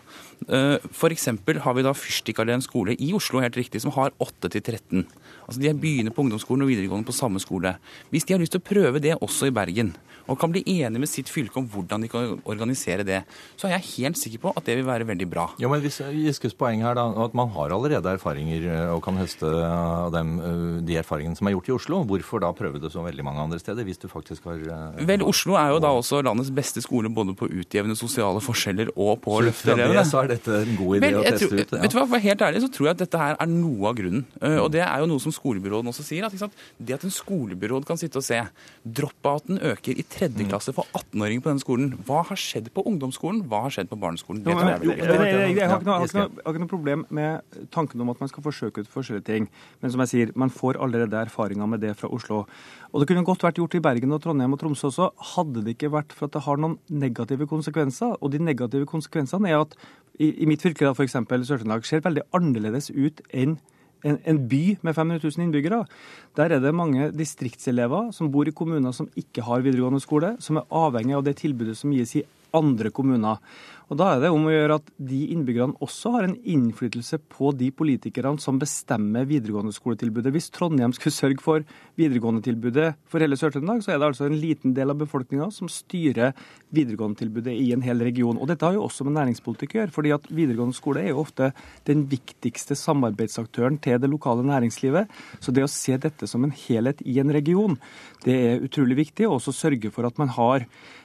eh, 0.49 0.83
F.eks. 0.91 1.29
har 1.69 1.79
vi 1.79 1.87
da 1.87 1.95
Fyrstikkalleen 1.95 2.65
skole 2.65 2.99
i 2.99 3.13
Oslo 3.15 3.45
helt 3.45 3.61
riktig, 3.61 3.85
som 3.85 3.95
har 3.95 4.11
8 4.19 4.51
til 4.51 4.65
13. 4.65 5.07
Altså 5.45 5.63
De 5.63 5.71
begynner 5.79 6.11
på 6.11 6.27
ungdomsskolen 6.27 6.67
og 6.67 6.75
videregående 6.75 7.07
på 7.07 7.15
samme 7.15 7.39
skole. 7.39 7.77
Hvis 8.11 8.27
de 8.27 8.35
har 8.35 8.43
lyst 8.43 8.57
til 8.59 8.65
å 8.65 8.67
prøve 8.67 9.03
det 9.05 9.15
også 9.23 9.47
i 9.53 9.55
Bergen, 9.55 9.95
og 10.25 10.39
kan 10.41 10.53
bli 10.53 10.63
enige 10.65 11.03
med 11.03 11.11
sitt 11.11 11.29
fylke 11.29 11.61
om 11.61 11.67
hvordan 11.69 12.05
de 12.05 12.09
kan 12.09 12.39
organisere 12.49 12.64
det, 12.71 13.21
så 13.57 13.69
er 13.69 13.77
jeg 13.77 13.87
helt 13.99 14.19
sikker 14.19 14.43
på 14.45 14.53
at 14.57 14.65
det 14.67 14.77
vil 14.79 14.87
være 14.87 15.07
veldig 15.09 15.29
bra. 15.31 15.47
Ja, 15.61 15.69
men 15.69 15.83
hvis 15.85 16.01
Giskes 16.01 16.55
poeng 16.57 16.83
her 16.85 16.97
da, 16.97 17.07
at 17.25 17.35
man 17.37 17.51
har 17.55 17.75
allerede 17.75 18.15
erfaringer 18.17 18.67
eh, 18.71 18.93
og 18.95 19.03
kan 19.05 19.19
høste 19.21 19.49
av 19.67 20.13
dem, 20.15 20.35
eh, 20.39 20.65
de 20.87 20.99
erfaringene 21.01 21.39
som 21.39 21.49
er 21.49 21.57
gjort 21.57 21.71
i 21.71 21.75
Oslo, 21.77 22.01
hvorfor 22.09 22.43
da 22.45 22.53
prøve 22.57 22.81
det 22.83 22.93
så 22.95 23.05
veldig 23.05 23.27
mange 23.27 23.45
andre 23.45 23.61
steder, 23.61 23.87
hvis 23.87 24.01
du 24.03 24.09
faktisk 24.11 24.49
har 24.51 24.63
eh, 24.63 25.05
Vel, 25.09 25.25
Oslo 25.27 25.59
er 25.61 25.75
jo 25.75 25.83
da 25.85 25.93
også 25.95 26.23
landets 26.25 26.53
beste 26.55 26.83
skole 26.85 27.11
både 27.13 27.37
på 27.39 27.49
å 27.49 27.53
utjevne 27.63 27.97
sosiale 27.99 28.43
forskjeller 28.45 28.95
og 28.95 29.21
på 29.25 29.39
å 29.39 29.43
løfte 29.49 29.75
elevene. 29.75 30.07
Så 30.09 30.23
er 30.23 30.33
dette 30.35 30.61
en 30.63 30.79
god 30.79 30.99
idé 30.99 31.11
Vel, 31.11 31.21
å 31.21 31.27
teste 31.27 31.51
tror, 31.51 31.61
ut. 31.61 31.75
Ja. 31.77 31.83
Vet 31.85 31.95
du 31.95 31.99
hva, 32.01 32.07
for 32.15 32.29
helt 32.29 32.47
ærlig 32.49 32.65
så 32.65 32.71
tror 32.75 32.91
jeg 32.91 32.97
at 32.97 33.05
dette 33.05 33.23
her 33.25 33.39
er 33.41 33.51
noe 33.51 33.91
av 33.91 33.99
grunnen. 33.99 34.27
Og 34.65 34.71
det 34.75 34.83
er 34.85 35.03
jo 35.03 35.09
noe 35.11 35.23
som 35.23 35.35
skolebyråden 35.35 35.91
også 35.91 36.05
sier. 36.07 36.27
At, 36.27 36.57
det 36.79 36.97
at 36.97 37.07
en 37.07 37.15
skolebyråd 37.15 37.87
kan 37.89 37.99
sitte 38.01 38.21
og 38.21 38.27
se 38.27 38.41
drop-outen 38.85 39.61
øker 39.73 39.99
i 39.99 40.05
tredje 40.07 40.45
mm. 40.45 40.51
klasse 40.53 40.75
for 40.77 40.89
18-åringer 40.95 41.45
på 41.45 41.53
denne 41.53 41.63
skolen. 41.63 41.93
Hva 42.07 42.23
har 42.29 42.41
skjedd 42.41 42.54
på 42.75 42.85
ungdomsskolen? 42.87 43.43
Hva 43.51 43.65
har 43.65 43.75
skjedd 43.75 43.91
på 43.91 43.99
barneskolen? 44.01 44.43
Det 44.45 44.55
tror 44.55 44.71
jeg 44.71 44.85
jeg, 44.85 44.99
jeg, 44.99 45.57
Jeg 45.59 45.69
har 45.71 45.83
ikke, 46.07 46.25
noe, 46.31 46.61
noe 46.63 46.71
problem 46.71 47.05
med 47.15 47.59
tanken 47.75 48.01
om 48.05 48.13
at 48.13 48.23
man 48.23 48.31
skal 48.31 48.45
forsøke 48.47 48.85
ut 48.85 48.91
forskjellige 48.91 49.27
ting. 49.27 49.49
Men 49.83 49.95
som 49.95 50.05
jeg 50.05 50.13
sier, 50.13 50.33
man 50.39 50.53
får 50.55 50.79
allerede 50.85 51.19
erfaringer 51.27 51.69
med 51.71 51.83
det 51.85 51.95
fra 51.99 52.11
Oslo. 52.15 52.45
Og 52.93 53.03
det 53.03 53.11
kunne 53.11 53.27
godt 53.27 53.43
vært 53.43 53.59
gjort 53.59 53.75
i 53.75 53.83
Bergen 53.83 54.15
og 54.15 54.23
Trondheim 54.23 54.55
og 54.55 54.63
Tromsø 54.63 54.89
også, 54.93 55.11
hadde 55.35 55.67
det 55.67 55.77
ikke 55.77 55.93
vært 55.97 56.15
for 56.15 56.29
at 56.29 56.37
det 56.37 56.45
har 56.47 56.63
noen 56.63 56.79
negative 56.89 57.49
konsekvenser. 57.51 58.17
Og 58.21 58.33
de 58.35 58.43
negative 58.43 58.87
konsekvensene 58.91 59.51
er 59.51 59.65
at 59.65 59.75
i, 60.19 60.31
i 60.31 60.49
mitt 60.49 60.63
fylke, 60.63 60.95
f.eks. 60.95 61.19
Sør-Trøndelag, 61.19 61.87
ser 61.89 62.05
veldig 62.05 62.29
annerledes 62.37 62.93
ut 62.95 63.25
enn 63.35 63.59
en, 64.05 64.19
en, 64.29 64.39
by 64.49 64.77
med 64.85 64.95
500 64.95 65.21
000 65.25 65.47
innbyggere. 65.47 65.85
Der 66.37 66.53
er 66.53 66.61
det 66.61 66.75
mange 66.77 67.11
distriktselever 67.17 68.13
som 68.13 68.31
bor 68.33 68.49
i 68.49 68.53
kommuner 68.53 68.93
som 68.93 69.09
ikke 69.17 69.45
har 69.47 69.65
videregående 69.65 70.03
skole, 70.05 70.35
som 70.45 70.61
er 70.61 70.69
avhengig 70.71 71.17
av 71.17 71.25
det 71.25 71.39
tilbudet 71.41 71.77
som 71.79 71.93
gis 71.95 72.19
i 72.21 72.25
andre 72.55 72.93
kommuner. 72.95 73.43
Og 73.93 73.99
Da 74.01 74.15
er 74.15 74.23
det 74.23 74.31
om 74.33 74.47
å 74.49 74.53
gjøre 74.53 74.79
at 74.81 74.87
de 74.97 75.19
innbyggerne 75.35 75.77
også 75.85 76.15
har 76.15 76.27
en 76.27 76.37
innflytelse 76.41 77.19
på 77.29 77.51
de 77.57 77.69
politikerne 77.75 78.41
som 78.41 78.57
bestemmer 78.61 79.27
videregående 79.29 79.75
skoletilbudet. 79.77 80.33
Hvis 80.33 80.49
Trondheim 80.55 80.95
skulle 80.97 81.13
sørge 81.13 81.45
for 81.45 81.67
videregående-tilbudet 82.01 82.95
for 83.11 83.21
hele 83.21 83.37
Sør-Trøndelag, 83.37 83.85
så 83.85 83.93
er 83.93 84.01
det 84.01 84.09
altså 84.09 84.29
en 84.31 84.39
liten 84.41 84.73
del 84.77 84.95
av 84.95 85.03
befolkninga 85.03 85.51
som 85.53 85.69
styrer 85.69 86.33
videregående-tilbudet 86.75 87.53
i 87.53 87.69
en 87.77 87.85
hel 87.85 88.01
region. 88.07 88.41
Og 88.41 88.49
Dette 88.49 88.65
har 88.65 88.79
jo 88.79 88.87
også 88.87 89.05
med 89.05 89.19
næringspolitikk 89.19 89.77
å 89.77 89.81
gjøre, 89.83 89.97
fordi 89.99 90.17
at 90.17 90.33
videregående 90.33 90.81
skole 90.81 91.05
er 91.05 91.13
jo 91.13 91.21
ofte 91.27 91.53
den 91.85 92.07
viktigste 92.09 92.79
samarbeidsaktøren 92.81 93.77
til 93.85 94.01
det 94.01 94.11
lokale 94.11 94.47
næringslivet. 94.49 95.13
Så 95.45 95.53
det 95.53 95.67
å 95.67 95.71
se 95.71 96.01
dette 96.01 96.29
som 96.31 96.45
en 96.47 96.57
helhet 96.65 97.05
i 97.05 97.21
en 97.21 97.37
region, 97.37 97.77
det 98.25 98.41
er 98.49 98.65
utrolig 98.65 99.03
viktig. 99.05 99.29
Og 99.29 99.43
også 99.43 99.53
sørge 99.55 99.93
for 99.93 100.09
at 100.09 100.17
man 100.19 100.33
har 100.33 100.65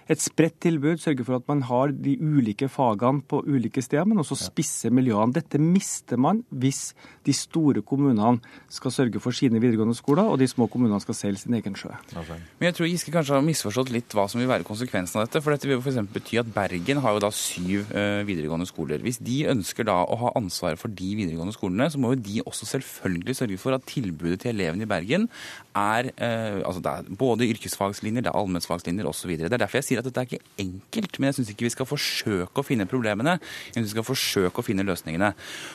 et 0.10 0.22
spredt 0.22 0.58
tilbud, 0.66 0.98
sørge 0.98 1.26
for 1.26 1.38
at 1.38 1.46
man 1.50 1.62
har 1.68 1.92
de 1.94 2.16
ulike 2.18 2.66
fagene 2.72 3.22
på 3.30 3.44
ulike 3.46 3.82
steder, 3.86 4.08
men 4.10 4.22
også 4.24 4.38
spisse 4.40 4.90
miljøene. 4.90 5.36
Dette 5.36 5.62
mister 5.62 6.18
man 6.18 6.42
hvis 6.50 6.96
de 7.28 7.36
store 7.36 7.84
kommunene 7.86 8.40
skal 8.74 8.94
sørge 8.96 9.22
for 9.22 9.36
sine 9.36 9.62
videregående 9.62 9.94
skoler, 9.98 10.26
og 10.26 10.40
de 10.42 10.48
små 10.50 10.66
kommunene 10.72 10.98
skal 11.04 11.18
seile 11.18 11.38
sin 11.38 11.54
egen 11.54 11.78
sjø. 11.78 11.92
Men 12.16 12.70
jeg 12.70 12.78
tror 12.78 12.90
Giske 12.90 13.14
kanskje 13.14 13.38
har 13.38 13.46
misforstått 13.46 13.92
litt 13.94 14.16
hva 14.18 14.26
som 14.32 14.42
vil 14.42 14.50
være 14.50 14.66
konsekvensen 14.66 15.22
av 15.22 15.28
dette. 15.28 15.44
For 15.46 15.54
dette 15.54 15.70
vil 15.70 15.78
f.eks. 15.78 16.02
bety 16.16 16.42
at 16.42 16.50
Bergen 16.58 17.04
har 17.06 17.14
jo 17.14 17.24
da 17.28 17.30
syv 17.36 17.94
uh, 17.94 18.26
videregående 18.26 18.66
skoler. 18.70 19.06
Hvis 19.06 19.22
de 19.22 19.44
ønsker 19.54 19.86
da 19.92 20.00
å 20.10 20.18
ha 20.24 20.34
ansvaret 20.40 20.82
for 20.82 20.90
de 20.90 21.12
videregående 21.20 21.54
skolene, 21.54 21.90
så 21.94 22.02
må 22.02 22.16
jo 22.16 22.22
de 22.26 22.42
også 22.50 22.72
selvfølgelig 22.74 23.38
sørge 23.44 23.62
for 23.62 23.78
at 23.78 23.86
tilbudet 23.90 24.42
til 24.42 24.56
elevene 24.56 24.88
i 24.88 24.90
Bergen 24.90 25.30
er, 25.78 26.10
uh, 26.18 26.66
altså 26.66 26.82
det 26.82 26.98
er 26.98 27.22
både 27.22 27.52
yrkesfagslinjer, 27.54 28.26
det 28.26 28.34
er 28.34 28.42
allmennfagslinjer 28.42 29.14
osv. 29.14 29.38
Det 29.38 29.54
er 29.54 29.62
derfor 29.62 29.84
jeg 29.84 29.92
sier 29.92 29.99
at 30.02 30.08
dette 30.10 30.24
er 30.24 30.30
ikke 30.30 30.64
enkelt, 30.64 31.20
men 31.20 31.30
jeg 31.30 31.40
syns 31.40 31.52
ikke 31.54 31.68
vi 31.68 31.74
skal 31.74 31.90
forsøke 31.90 32.62
å 32.62 32.66
finne 32.66 32.88
problemene. 32.90 33.38
Jeg 33.70 33.78
synes 33.78 33.90
vi 33.90 33.96
skal 33.98 34.08
forsøke 34.08 34.62
å 34.62 34.66
finne 34.66 34.86
løsningene. 34.88 35.32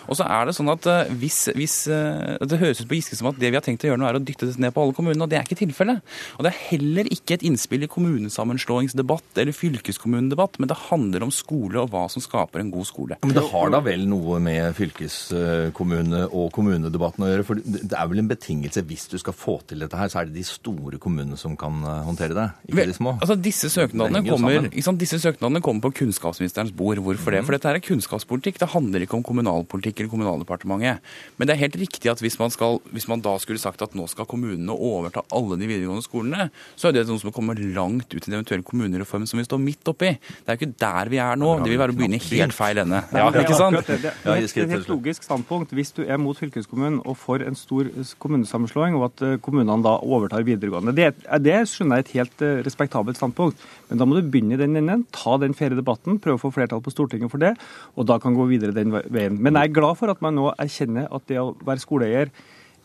Og 0.08 0.18
så 0.18 0.26
er 0.28 0.48
det 0.48 0.56
sånn 0.56 0.72
at 0.72 0.88
uh, 0.90 1.12
hvis, 1.20 1.40
hvis 1.56 1.76
uh, 1.92 2.36
Det 2.44 2.60
høres 2.60 2.82
ut 2.82 2.90
på 2.90 2.98
Giske 2.98 3.18
som 3.18 3.30
at 3.30 3.38
det 3.40 3.50
vi 3.50 3.58
har 3.58 3.64
tenkt 3.64 3.84
å 3.86 3.90
gjøre 3.90 4.00
nå, 4.00 4.08
er 4.08 4.18
å 4.18 4.22
dytte 4.22 4.48
dette 4.48 4.62
ned 4.62 4.74
på 4.74 4.84
alle 4.84 4.96
kommunene, 4.96 5.26
og 5.26 5.32
det 5.32 5.40
er 5.40 5.46
ikke 5.46 5.60
tilfellet. 5.60 6.02
Og 6.38 6.46
det 6.46 6.52
er 6.52 6.62
heller 6.70 7.10
ikke 7.14 7.38
et 7.38 7.46
innspill 7.46 7.86
i 7.86 7.90
kommunesammenslåingsdebatt 7.90 9.42
eller 9.42 9.56
fylkeskommunedebatt, 9.56 10.58
men 10.60 10.70
det 10.70 10.80
handler 10.88 11.26
om 11.26 11.32
skole 11.34 11.82
og 11.82 11.92
hva 11.92 12.06
som 12.12 12.24
skaper 12.24 12.62
en 12.62 12.72
god 12.74 12.88
skole. 12.88 13.18
Men 13.24 13.36
det 13.36 13.46
har 13.52 13.72
da 13.74 13.80
vel 13.84 14.06
noe 14.10 14.40
med 14.42 14.74
fylkeskommune- 14.78 16.26
og 16.30 16.50
kommunedebatten 16.54 17.24
å 17.24 17.30
gjøre? 17.30 17.46
For 17.48 17.60
det 17.64 17.96
er 17.96 18.10
vel 18.10 18.22
en 18.22 18.30
betingelse 18.30 18.84
hvis 18.88 19.08
du 19.12 19.18
skal 19.20 19.36
få 19.36 19.58
til 19.68 19.84
dette 19.84 19.98
her, 19.98 20.10
så 20.12 20.20
er 20.20 20.28
det 20.28 20.38
de 20.38 20.46
store 20.46 21.00
kommunene 21.02 21.38
som 21.40 21.56
kan 21.58 21.82
eh, 21.82 22.02
håndtere 22.06 22.36
det, 22.36 22.48
ikke 22.68 22.88
de 22.90 22.96
små? 22.96 23.16
Altså 23.20 23.36
Disse 23.44 23.70
søknadene 23.72 24.13
søknadene 24.14 24.34
kommer, 24.34 24.68
ikke 24.70 24.86
sant, 24.86 25.00
disse 25.02 25.18
søknadene 25.22 25.62
kommer 25.64 25.84
på 25.86 25.92
kunnskapsministerens 26.00 26.72
bord. 26.76 27.00
Hvorfor 27.04 27.32
mm. 27.32 27.36
det? 27.36 27.42
For 27.46 27.56
dette 27.56 27.72
er 27.72 27.82
kunnskapspolitikk. 27.84 28.60
Det 28.62 28.70
handler 28.74 29.04
ikke 29.04 29.18
om 29.18 29.24
kommunalpolitikk 29.26 30.00
eller 30.00 30.12
Kommunaldepartementet. 30.14 31.02
Men 31.38 31.48
det 31.48 31.54
er 31.54 31.62
helt 31.64 31.78
riktig 31.80 32.10
at 32.12 32.20
hvis 32.22 32.38
man, 32.38 32.52
skal, 32.54 32.78
hvis 32.94 33.08
man 33.10 33.22
da 33.24 33.34
skulle 33.42 33.62
sagt 33.62 33.82
at 33.82 33.96
nå 33.98 34.06
skal 34.10 34.28
kommunene 34.30 34.74
overta 34.74 35.24
alle 35.34 35.58
de 35.58 35.68
videregående 35.68 36.04
skolene, 36.04 36.48
så 36.78 36.88
er 36.88 36.96
det 36.96 37.06
noe 37.08 37.22
som 37.22 37.34
kommer 37.34 37.58
langt 37.58 38.12
ut 38.14 38.20
i 38.20 38.24
den 38.28 38.38
eventuelle 38.38 38.66
kommunereformen 38.66 39.28
som 39.30 39.40
vi 39.40 39.46
står 39.46 39.62
midt 39.62 39.90
oppi. 39.90 40.14
Det 40.14 40.46
er 40.46 40.58
jo 40.58 40.62
ikke 40.62 40.78
der 40.84 41.12
vi 41.12 41.20
er 41.22 41.40
nå. 41.40 41.56
Det 41.64 41.72
vil 41.72 41.80
være 41.80 41.94
å 41.94 41.98
begynne 41.98 42.20
helt 42.22 42.56
feil 42.56 42.82
ende. 42.84 43.02
Ja, 43.14 43.28
ikke 43.32 43.58
sant? 43.58 43.80
det. 43.88 44.00
Det 44.04 44.12
er 44.34 44.44
et, 44.44 44.74
helt 44.76 44.90
logisk 44.92 45.26
standpunkt. 45.26 45.74
Hvis 45.74 45.94
du 45.96 46.04
er 46.04 46.20
mot 46.20 46.38
fylkeskommunen 46.38 47.00
og 47.04 47.18
for 47.20 47.42
en 47.44 47.58
stor 47.58 47.90
kommunesammenslåing, 48.22 48.96
og 48.98 49.08
at 49.10 49.24
eh, 49.24 49.36
kommunene 49.42 49.82
da 49.84 49.96
overtar 50.02 50.44
videregående. 50.46 50.94
Det, 50.96 51.10
er- 51.10 51.42
det 51.42 51.58
skjønner 51.70 52.00
jeg 52.00 52.04
er 52.04 52.08
et 52.08 52.14
helt 52.18 52.44
eh, 52.44 52.60
respektabelt 52.66 53.18
standpunkt. 53.18 53.60
Men 53.90 54.00
da 54.00 54.03
må 54.08 54.18
du 54.18 54.30
begynne 54.30 54.56
i 54.56 54.60
den 54.60 54.78
enden, 54.80 55.06
ta 55.14 55.36
den 55.40 55.56
faire 55.56 55.78
debatten, 55.78 56.20
prøve 56.22 56.38
å 56.38 56.44
få 56.46 56.52
flertall 56.54 56.82
på 56.84 56.92
Stortinget 56.94 57.32
for 57.32 57.42
det, 57.42 57.54
og 57.94 58.08
da 58.10 58.18
kan 58.22 58.36
gå 58.36 58.48
videre 58.50 58.76
den 58.76 58.92
veien. 58.92 59.38
Men 59.40 59.58
jeg 59.58 59.70
er 59.70 59.78
glad 59.80 60.00
for 60.00 60.12
at 60.12 60.22
man 60.24 60.36
nå 60.38 60.50
erkjenner 60.54 61.08
at 61.14 61.26
det 61.30 61.40
å 61.42 61.52
være 61.64 61.82
skoleeier 61.82 62.28
er 62.28 62.34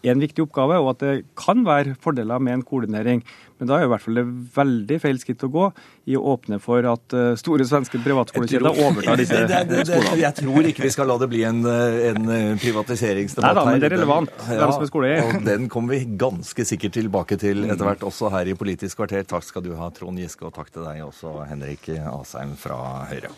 en 0.07 0.21
viktig 0.21 0.45
oppgave, 0.45 0.77
og 0.79 0.93
at 0.93 1.01
det 1.03 1.13
kan 1.39 1.65
være 1.67 1.95
fordeler 1.99 2.39
med 2.39 2.53
en 2.59 2.61
koordinering. 2.63 3.23
Men 3.59 3.67
da 3.67 3.75
er 3.75 3.83
i 3.83 3.89
hvert 3.91 4.03
fall 4.05 4.15
det 4.15 4.23
veldig 4.55 4.97
feil 5.03 5.17
skritt 5.19 5.43
å 5.43 5.49
gå 5.51 5.65
i 6.07 6.15
å 6.15 6.21
åpne 6.31 6.61
for 6.63 6.85
at 6.87 7.15
eh, 7.17 7.33
store 7.39 7.65
svenske 7.67 7.99
privatskolekjeder 8.05 8.79
overtar 8.85 9.19
disse 9.19 9.35
skolene. 9.49 10.15
Jeg 10.21 10.37
tror 10.39 10.69
ikke 10.71 10.85
vi 10.85 10.93
skal 10.95 11.11
la 11.11 11.17
det 11.19 11.27
bli 11.33 11.43
en, 11.49 11.59
eh, 11.67 11.99
en 12.13 12.31
eh, 12.31 12.47
privatiseringsdebatt 12.63 13.49
Nei 13.49 13.59
da, 13.59 13.65
men 13.67 13.83
det 13.83 13.91
er 13.91 13.95
relevant, 13.97 14.31
Den- 14.39 14.63
hvem 14.63 14.73
som 14.77 15.03
er. 15.09 15.21
Og 15.27 15.45
den 15.51 15.67
kommer 15.73 15.97
vi 15.97 16.17
ganske 16.23 16.67
sikkert 16.71 16.95
tilbake 16.95 17.39
til 17.41 17.65
etter 17.67 17.83
hvert, 17.91 18.07
også 18.07 18.31
her 18.31 18.47
i 18.47 18.55
Politisk 18.59 19.01
kvarter. 19.03 19.27
Takk 19.27 19.43
skal 19.47 19.67
du 19.67 19.73
ha, 19.75 19.91
Trond 19.91 20.19
Giske, 20.23 20.47
og 20.47 20.55
takk 20.55 20.71
til 20.71 20.87
deg 20.87 21.03
også, 21.03 21.35
Henrik 21.51 21.91
Asheim 21.99 22.55
fra 22.59 22.79
Høyre. 23.11 23.33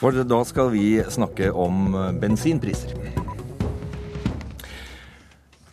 For 0.00 0.16
da 0.24 0.44
skal 0.48 0.72
vi 0.72 0.98
snakke 1.12 1.48
om 1.52 1.92
bensinpriser. 2.20 3.39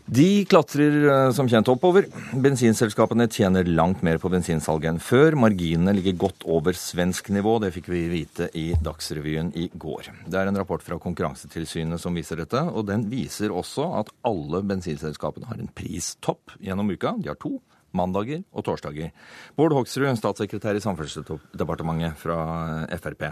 De 0.07 0.45
klatrer 0.47 0.93
eh, 1.11 1.29
som 1.35 1.49
kjent 1.51 1.67
oppover. 1.67 2.05
Bensinselskapene 2.31 3.25
tjener 3.27 3.67
langt 3.67 3.99
mer 4.07 4.15
på 4.23 4.29
bensinsalget 4.31 4.93
enn 4.93 5.01
før. 5.03 5.35
Marginene 5.35 5.91
ligger 5.97 6.15
godt 6.21 6.45
over 6.47 6.77
svensk 6.79 7.27
nivå, 7.35 7.57
det 7.59 7.73
fikk 7.75 7.89
vi 7.91 8.05
vite 8.13 8.47
i 8.55 8.69
Dagsrevyen 8.79 9.51
i 9.59 9.67
går. 9.75 10.07
Det 10.31 10.39
er 10.39 10.47
en 10.47 10.59
rapport 10.59 10.83
fra 10.85 10.95
Konkurransetilsynet 11.03 11.99
som 11.99 12.15
viser 12.15 12.39
dette, 12.39 12.61
og 12.71 12.87
den 12.87 13.03
viser 13.11 13.51
også 13.51 13.89
at 13.99 14.13
alle 14.27 14.63
bensinselskapene 14.69 15.51
har 15.51 15.59
en 15.59 15.73
pristopp 15.75 16.55
gjennom 16.63 16.95
uka. 16.95 17.17
De 17.19 17.33
har 17.33 17.41
to. 17.43 17.57
Mandager 17.95 18.41
og 18.51 18.65
torsdager. 18.67 19.11
Bård 19.57 19.73
Hoksrud, 19.73 20.07
statssekretær 20.19 20.77
i 20.77 20.83
Samferdselsdepartementet 20.83 22.19
fra 22.19 22.39
Frp. 22.99 23.31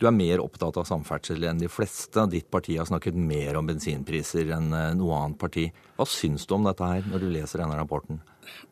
Du 0.00 0.06
er 0.08 0.16
mer 0.16 0.40
opptatt 0.40 0.78
av 0.80 0.86
samferdsel 0.88 1.44
enn 1.44 1.60
de 1.60 1.68
fleste. 1.68 2.24
Ditt 2.32 2.48
parti 2.52 2.78
har 2.80 2.88
snakket 2.88 3.18
mer 3.20 3.58
om 3.60 3.68
bensinpriser 3.68 4.48
enn 4.56 4.72
eh, 4.72 4.92
noe 4.96 5.18
annet 5.18 5.40
parti. 5.40 5.66
Hva 5.98 6.08
syns 6.08 6.48
du 6.48 6.56
om 6.56 6.64
dette 6.64 6.88
her, 6.88 7.04
når 7.10 7.20
du 7.20 7.32
leser 7.34 7.60
denne 7.60 7.76
rapporten? 7.76 8.22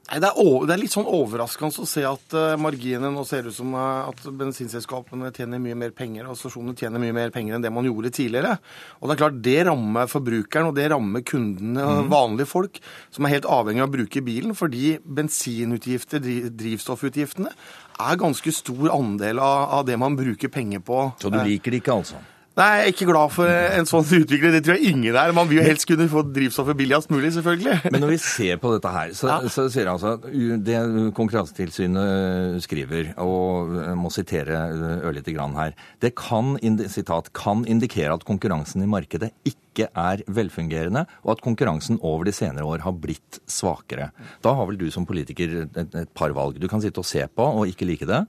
Nei, 0.08 0.22
det, 0.24 0.30
er, 0.30 0.38
over, 0.40 0.64
det 0.64 0.72
er 0.72 0.80
litt 0.80 0.94
sånn 0.94 1.08
overraskende 1.12 1.82
å 1.84 1.86
se 1.86 2.00
at 2.08 2.32
uh, 2.32 2.54
marginene 2.60 3.10
nå 3.12 3.26
ser 3.28 3.44
ut 3.44 3.54
som 3.54 3.74
uh, 3.76 4.08
at 4.08 4.22
bensinselskapene 4.40 5.28
tjener 5.36 5.60
mye 5.60 5.76
mer 5.76 5.92
penger, 5.96 6.30
og 6.30 6.38
stasjonene 6.40 6.72
tjener 6.80 7.02
mye 7.02 7.12
mer 7.12 7.32
penger 7.34 7.58
enn 7.58 7.66
det 7.66 7.72
man 7.76 7.86
gjorde 7.86 8.14
tidligere. 8.16 8.54
Og 8.98 9.04
det 9.04 9.14
er 9.14 9.20
klart, 9.20 9.36
det 9.44 9.58
rammer 9.68 10.08
forbrukeren, 10.08 10.70
og 10.70 10.78
det 10.80 10.88
rammer 10.94 11.26
kundene, 11.28 11.84
mm. 11.84 12.08
vanlige 12.14 12.48
folk, 12.48 12.80
som 13.12 13.28
er 13.28 13.36
helt 13.36 13.50
avhengig 13.52 13.84
av 13.84 13.90
å 13.90 13.96
bruke 13.98 14.24
bilen, 14.24 14.56
fordi 14.56 14.96
bensinutgifter, 15.04 16.24
drivstoffutgiftene, 16.56 17.52
er 17.98 18.18
ganske 18.20 18.52
stor 18.54 18.90
andel 18.94 19.40
av, 19.42 19.68
av 19.80 19.86
det 19.88 19.98
man 20.00 20.16
bruker 20.18 20.50
penger 20.52 20.82
på. 20.84 21.04
Så 21.20 21.32
du 21.32 21.38
liker 21.42 21.74
det 21.74 21.82
ikke, 21.82 21.98
altså? 22.02 22.20
Nei, 22.58 22.68
jeg 22.74 22.88
er 22.88 22.90
ikke 22.90 23.06
glad 23.06 23.30
for 23.30 23.46
en 23.46 23.86
sånn 23.86 24.06
utvikling. 24.18 24.54
Det 24.56 24.64
tror 24.66 24.78
jeg 24.78 24.90
ingen 24.90 25.14
er. 25.14 25.34
Man 25.36 25.46
vil 25.50 25.60
jo 25.60 25.66
helst 25.68 25.86
kunne 25.86 26.08
få 26.10 26.24
drivstoffet 26.26 26.78
billigst 26.78 27.12
mulig, 27.12 27.30
selvfølgelig. 27.36 27.76
Men 27.94 28.02
når 28.02 28.10
vi 28.16 28.18
ser 28.24 28.58
på 28.58 28.72
dette 28.72 28.90
her, 28.94 29.12
så, 29.14 29.36
så 29.52 29.68
sier 29.70 29.90
altså 29.92 30.16
det 30.18 30.80
Konkurransetilsynet 31.14 32.58
skriver, 32.64 33.12
og 33.22 33.76
jeg 33.78 34.00
må 34.00 34.10
sitere 34.14 34.64
ørlite 35.06 35.34
grann 35.36 35.54
her, 35.58 35.76
det 36.02 36.16
kan, 36.18 36.56
sitat, 36.90 37.30
kan 37.36 37.62
indikere 37.70 38.16
at 38.18 38.26
konkurransen 38.26 38.82
i 38.82 38.90
markedet 38.90 39.30
ikke 39.46 39.86
er 39.94 40.24
velfungerende, 40.26 41.04
og 41.22 41.36
at 41.36 41.44
konkurransen 41.44 42.00
over 42.02 42.26
de 42.26 42.34
senere 42.34 42.66
år 42.66 42.82
har 42.82 42.98
blitt 42.98 43.38
svakere. 43.46 44.10
Da 44.42 44.56
har 44.58 44.66
vel 44.66 44.80
du 44.80 44.88
som 44.90 45.06
politiker 45.06 45.60
et, 45.68 45.78
et 45.78 46.10
par 46.18 46.34
valg. 46.34 46.58
Du 46.58 46.66
kan 46.70 46.82
sitte 46.82 47.04
og 47.04 47.06
se 47.06 47.22
på 47.30 47.46
og 47.62 47.70
ikke 47.70 47.86
like 47.86 48.08
det. 48.08 48.24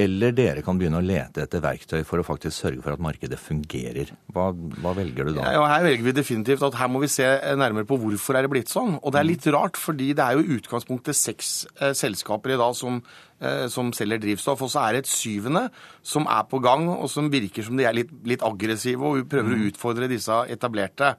Eller 0.00 0.34
dere 0.36 0.62
kan 0.64 0.78
begynne 0.80 1.00
å 1.00 1.04
lete 1.04 1.44
etter 1.44 1.62
verktøy 1.64 2.02
for 2.08 2.22
å 2.22 2.26
faktisk 2.26 2.56
sørge 2.56 2.84
for 2.84 2.94
at 2.94 3.02
markedet 3.02 3.38
fungerer. 3.40 4.12
Hva, 4.32 4.50
hva 4.52 4.94
velger 4.96 5.28
du 5.28 5.34
da? 5.36 5.50
Ja, 5.56 5.64
her 5.70 5.86
velger 5.86 6.08
vi 6.08 6.14
definitivt 6.16 6.64
at 6.66 6.78
her 6.80 6.90
må 6.92 7.02
vi 7.02 7.10
se 7.12 7.26
nærmere 7.58 7.88
på 7.88 7.98
hvorfor 8.00 8.38
er 8.38 8.46
det 8.46 8.52
blitt 8.54 8.72
sånn. 8.72 8.96
Og 9.00 9.14
det 9.14 9.22
er 9.22 9.28
litt 9.28 9.48
rart, 9.52 9.80
fordi 9.80 10.12
det 10.18 10.24
er 10.24 10.38
jo 10.38 10.44
i 10.44 10.58
utgangspunktet 10.58 11.18
seks 11.18 11.52
eh, 11.78 11.94
selskaper 11.98 12.54
i 12.54 12.60
dag 12.60 12.76
som, 12.78 13.00
eh, 13.42 13.64
som 13.72 13.94
selger 13.96 14.22
drivstoff. 14.22 14.64
Og 14.64 14.72
så 14.72 14.84
er 14.84 14.96
det 14.96 15.04
et 15.04 15.12
syvende 15.12 15.68
som 16.02 16.28
er 16.30 16.44
på 16.50 16.62
gang, 16.64 16.88
og 16.94 17.10
som 17.12 17.32
virker 17.32 17.66
som 17.66 17.80
de 17.80 17.88
er 17.88 17.98
litt, 18.00 18.12
litt 18.28 18.44
aggressive 18.46 19.02
og 19.02 19.26
prøver 19.32 19.56
å 19.56 19.66
utfordre 19.70 20.10
disse 20.12 20.44
etablerte. 20.52 21.16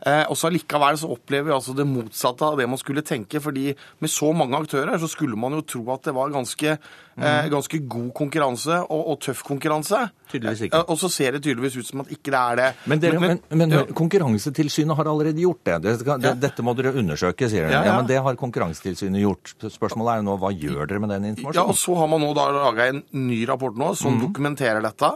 Eh, 0.00 0.24
og 0.32 0.36
så 0.38 0.48
Likevel 0.48 0.96
så 0.96 1.10
opplever 1.12 1.50
vi 1.50 1.52
altså 1.54 1.74
det 1.76 1.84
motsatte 1.84 2.46
av 2.46 2.56
det 2.56 2.66
man 2.70 2.80
skulle 2.80 3.04
tenke. 3.04 3.40
fordi 3.40 3.74
med 4.00 4.10
så 4.10 4.32
mange 4.32 4.56
aktører 4.56 4.96
så 4.98 5.08
skulle 5.08 5.36
man 5.36 5.52
jo 5.52 5.60
tro 5.60 5.84
at 5.92 6.04
det 6.04 6.14
var 6.16 6.32
ganske, 6.32 6.78
eh, 7.20 7.50
ganske 7.52 7.82
god 7.90 8.10
konkurranse 8.16 8.80
og, 8.86 9.02
og 9.12 9.20
tøff 9.24 9.42
konkurranse. 9.46 10.00
Tydeligvis 10.30 10.66
ikke. 10.68 10.78
Eh, 10.78 10.92
og 10.92 10.98
så 11.00 11.10
ser 11.12 11.36
det 11.36 11.42
tydeligvis 11.44 11.76
ut 11.80 11.88
som 11.88 12.04
at 12.04 12.12
ikke 12.14 12.30
det 12.32 12.40
er 12.40 12.60
det. 12.60 12.68
Men, 12.90 13.02
dere, 13.02 13.20
men, 13.22 13.40
men, 13.50 13.74
men 13.74 13.94
Konkurransetilsynet 13.96 14.96
har 14.96 15.10
allerede 15.10 15.42
gjort 15.42 15.62
det. 15.66 15.78
det, 15.86 15.96
skal, 16.00 16.20
det 16.22 16.30
Ja. 16.30 16.34
dette 16.46 16.64
må 16.66 16.74
dere 16.78 16.94
undersøke, 16.94 17.48
sier 17.50 17.66
de. 17.66 17.74
Ja, 17.74 17.80
Ja, 17.80 17.86
ja. 17.90 17.96
Men 18.00 18.08
det 18.10 18.20
har 18.22 18.38
Konkurransetilsynet 18.38 19.22
gjort. 19.22 19.54
Spørsmålet 19.64 20.12
er 20.12 20.22
jo 20.22 20.26
nå 20.28 20.36
hva 20.40 20.52
gjør 20.54 20.86
dere 20.86 21.02
med 21.02 21.12
den 21.14 21.30
informasjonen? 21.32 21.60
Ja, 21.60 21.66
og 21.68 21.78
så 21.78 21.96
har 21.98 22.10
man 22.10 22.22
nå 22.24 22.32
da 22.36 22.46
laga 22.54 22.88
en 22.92 23.02
ny 23.16 23.40
rapport 23.48 23.76
nå 23.76 23.92
som 23.98 24.16
mm. 24.16 24.22
dokumenterer 24.26 24.84
dette. 24.84 25.10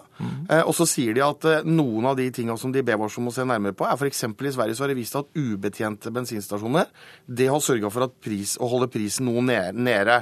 Eh, 0.49 0.63
og 0.63 0.75
så 0.77 0.87
sier 0.89 1.15
de 1.17 1.23
at 1.25 1.49
eh, 1.51 1.67
noen 1.69 2.11
av 2.11 2.19
de 2.19 2.29
tinga 2.35 2.57
som 2.61 2.73
de 2.75 2.83
ber 2.87 3.01
oss 3.05 3.19
om 3.21 3.31
å 3.31 3.35
se 3.35 3.47
nærmere 3.47 3.77
på, 3.77 3.87
er 3.89 3.99
f.eks. 3.99 4.25
i 4.25 4.55
Sverige 4.55 4.77
så 4.77 4.85
har 4.85 4.93
det 4.93 4.99
vist 4.99 5.19
at 5.19 5.31
ubetjente 5.37 6.13
bensinstasjoner 6.15 6.91
det 7.27 7.49
har 7.51 7.63
sørga 7.63 7.91
for 7.93 8.09
at 8.09 8.17
pris, 8.25 8.57
å 8.61 8.69
holde 8.71 8.91
prisen 8.93 9.29
noe 9.29 9.43
nede. 9.45 10.21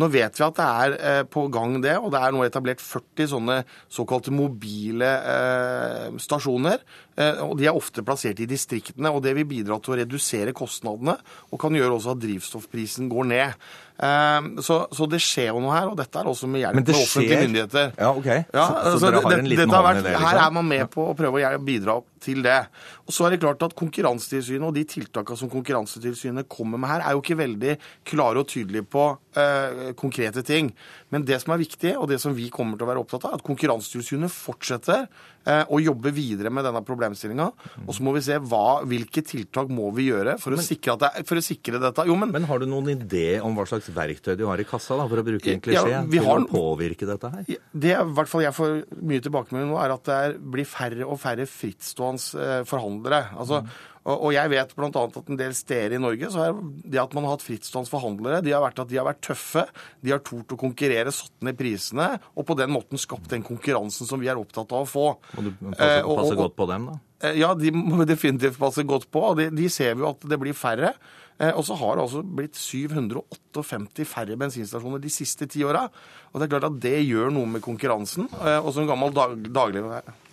Nå 0.00 0.08
vet 0.12 0.38
vi 0.38 0.46
at 0.46 0.58
det 0.58 0.68
er 0.68 0.96
eh, 0.98 1.23
på 1.30 1.46
gang 1.52 1.78
det, 1.82 1.96
og 1.98 2.12
det 2.14 2.20
er 2.20 2.34
nå 2.34 2.44
etablert 2.46 2.82
40 2.82 3.30
sånne 3.34 3.56
såkalte 3.92 4.34
mobile 4.34 5.10
eh, 5.34 6.18
stasjoner. 6.22 6.84
Eh, 7.16 7.40
og 7.44 7.56
De 7.60 7.68
er 7.68 7.76
ofte 7.76 8.04
plassert 8.06 8.42
i 8.42 8.48
distriktene, 8.50 9.12
og 9.12 9.22
det 9.24 9.34
vil 9.38 9.48
bidra 9.48 9.78
til 9.82 9.94
å 9.94 9.98
redusere 10.02 10.56
kostnadene 10.56 11.16
og 11.50 11.60
kan 11.62 11.74
gjøre 11.76 11.98
også 11.98 12.14
at 12.14 12.22
drivstoffprisen 12.24 13.10
går 13.12 13.30
ned. 13.32 13.66
Eh, 13.94 14.40
så, 14.66 14.78
så 14.90 15.06
det 15.10 15.20
skjer 15.22 15.52
jo 15.52 15.60
noe 15.62 15.74
her, 15.76 15.86
og 15.92 15.96
dette 16.00 16.18
er 16.18 16.26
også 16.26 16.48
med 16.50 16.64
hjelp 16.64 16.80
fra 16.88 17.02
offentlige 17.04 17.42
myndigheter. 17.44 17.92
Ja, 17.98 18.10
ok. 18.10 18.26
Ja, 18.26 18.64
Så- 18.66 18.74
så 18.74 18.90
altså, 18.94 19.10
dere 19.10 19.22
har 19.22 19.38
en 19.38 19.48
liten 19.52 19.70
hånd 19.70 19.88
i 19.88 19.94
det? 20.00 20.02
det, 20.08 20.16
Her 20.18 20.26
liksom? 20.34 20.46
er 20.46 20.50
man 20.58 20.68
med 20.68 20.90
på 20.90 21.06
å 21.10 21.14
prøve 21.18 21.44
å 21.54 21.62
bidra 21.64 22.02
til 22.24 22.40
det. 22.42 22.58
Og 23.06 23.12
så 23.12 23.26
er 23.26 23.34
det 23.34 23.40
klart 23.44 23.62
at 23.62 23.74
Konkurransetilsynet 23.76 24.64
og 24.66 24.74
de 24.74 24.84
tiltakene 24.88 25.36
som 25.38 25.50
Konkurransetilsynet 25.52 26.48
kommer 26.48 26.78
med 26.80 26.88
her, 26.90 27.00
er 27.04 27.12
jo 27.12 27.20
ikke 27.22 27.36
veldig 27.38 27.76
klare 28.08 28.40
og 28.40 28.48
tydelige 28.48 28.86
på 28.88 29.04
eh, 29.36 29.92
konkrete 30.00 30.42
ting. 30.42 30.72
Men 31.12 31.22
det 31.28 31.36
som 31.42 31.52
er 31.54 31.60
viktig, 31.62 31.94
og 32.00 32.08
det 32.08 32.18
som 32.22 32.34
vi 32.34 32.48
kommer 32.50 32.78
til 32.80 32.86
å 32.86 32.90
være 32.90 33.02
opptatt 33.04 33.26
av, 33.28 33.34
er 33.36 33.42
at 33.42 33.44
Konkurransetilsynet 33.46 34.32
fortsetter 34.32 35.04
eh, 35.46 35.64
å 35.68 35.78
jobbe 35.84 36.10
videre 36.16 36.50
med 36.50 36.64
denne 36.64 36.82
problemstillinga. 36.86 37.50
Og 37.86 37.92
så 37.94 38.02
må 38.02 38.14
vi 38.16 38.24
se 38.24 38.38
hva, 38.40 38.80
hvilke 38.88 39.22
tiltak 39.22 39.68
må 39.68 39.92
vi 39.94 40.08
gjøre 40.08 40.38
for 40.40 40.56
å, 40.56 40.62
sikre, 40.64 40.96
at 40.96 41.04
det, 41.04 41.26
for 41.28 41.36
å 41.36 41.44
sikre 41.44 41.78
dette. 41.82 42.06
Jo, 42.08 42.16
men 42.16 42.32
Men 42.32 42.48
har 42.48 42.58
du 42.58 42.66
noen 42.66 42.88
idé 42.96 43.38
om 43.44 43.54
hva 43.54 43.66
slags 43.68 43.83
verktøy 43.92 44.36
du 44.36 44.46
har 44.46 44.58
i 44.58 44.64
kassa, 44.64 44.96
da, 44.96 45.06
for 45.08 45.16
å 45.20 45.24
bruke 45.26 45.52
en 45.52 45.60
klisjé, 45.60 45.90
ja, 45.90 46.02
til 46.06 46.24
har- 46.24 46.40
å 46.40 46.48
påvirke 46.48 47.06
dette 47.06 47.30
her? 47.30 47.44
Det 47.74 47.90
i 47.92 48.04
hvert 48.14 48.28
fall 48.28 48.42
jeg 48.42 48.52
får 48.54 48.84
mye 49.02 49.20
tilbakemelding 49.20 49.70
nå, 49.72 49.80
er 49.84 49.90
at 49.92 50.04
det 50.04 50.14
er, 50.14 50.38
blir 50.38 50.64
færre 50.64 51.04
og 51.06 51.18
færre 51.20 51.46
frittstående 51.46 52.40
eh, 52.40 52.62
forhandlere. 52.64 53.22
Altså, 53.36 53.62
og, 54.04 54.24
og 54.26 54.32
jeg 54.34 54.50
vet 54.52 54.74
bl.a. 54.76 54.88
at 54.90 55.30
en 55.32 55.36
del 55.40 55.54
steder 55.56 55.94
i 55.96 55.98
Norge 55.98 56.28
så 56.30 56.42
er 56.44 56.58
det 56.92 57.00
at 57.00 57.14
man 57.16 57.24
har 57.24 57.38
hatt 57.38 57.44
frittstående 57.46 57.88
forhandlere, 57.88 58.42
de 58.44 58.52
har 58.52 58.60
vært 58.60 58.82
at 58.84 58.88
de 58.90 58.96
har 59.00 59.06
vært 59.08 59.22
tøffe, 59.24 59.64
de 60.04 60.10
har 60.12 60.20
tort 60.20 60.52
å 60.52 60.58
konkurrere, 60.60 61.10
satt 61.10 61.32
ned 61.40 61.56
prisene, 61.56 62.20
og 62.36 62.44
på 62.46 62.56
den 62.58 62.70
måten 62.70 63.00
skapt 63.00 63.28
den 63.32 63.42
konkurransen 63.42 64.06
som 64.06 64.20
vi 64.20 64.28
er 64.28 64.36
opptatt 64.36 64.70
av 64.76 64.84
å 64.84 64.88
få. 64.90 65.06
Må 65.38 65.44
du 65.48 65.50
passe, 65.52 65.80
Eh, 65.80 66.02
og- 66.04 66.18
passe 66.20 66.32
og- 66.36 66.42
godt 66.44 66.56
på 66.56 66.68
dem, 66.68 66.86
da? 66.92 66.98
Eh, 67.24 67.38
Ja, 67.40 67.54
de 67.54 67.70
må 67.72 68.04
definitivt 68.04 68.58
passe 68.58 68.84
godt 68.84 69.10
på. 69.10 69.22
og 69.22 69.36
De, 69.38 69.48
de 69.50 69.68
ser 69.70 69.94
vi 69.94 70.02
jo 70.02 70.10
at 70.10 70.20
det 70.20 70.38
blir 70.38 70.52
færre. 70.52 70.92
Eh, 71.40 71.50
Og 71.56 71.64
så 71.66 71.74
har 71.76 71.96
det 71.96 72.04
altså 72.04 72.22
blitt 72.22 72.54
758 72.54 74.04
færre 74.06 74.36
bensinstasjoner 74.38 75.00
de 75.02 75.10
siste 75.10 75.48
ti 75.50 75.64
åra. 75.66 75.88
Og 76.32 76.38
det 76.40 76.46
er 76.46 76.52
klart 76.58 76.68
at 76.70 76.80
det 76.80 76.98
gjør 77.08 77.32
noe 77.34 77.46
med 77.46 77.62
konkurransen. 77.62 78.28
Eh, 78.40 78.60
Og 78.60 78.72
som 78.74 78.86
gammel 78.86 79.12
dag, 79.14 79.34
daglig 79.52 79.82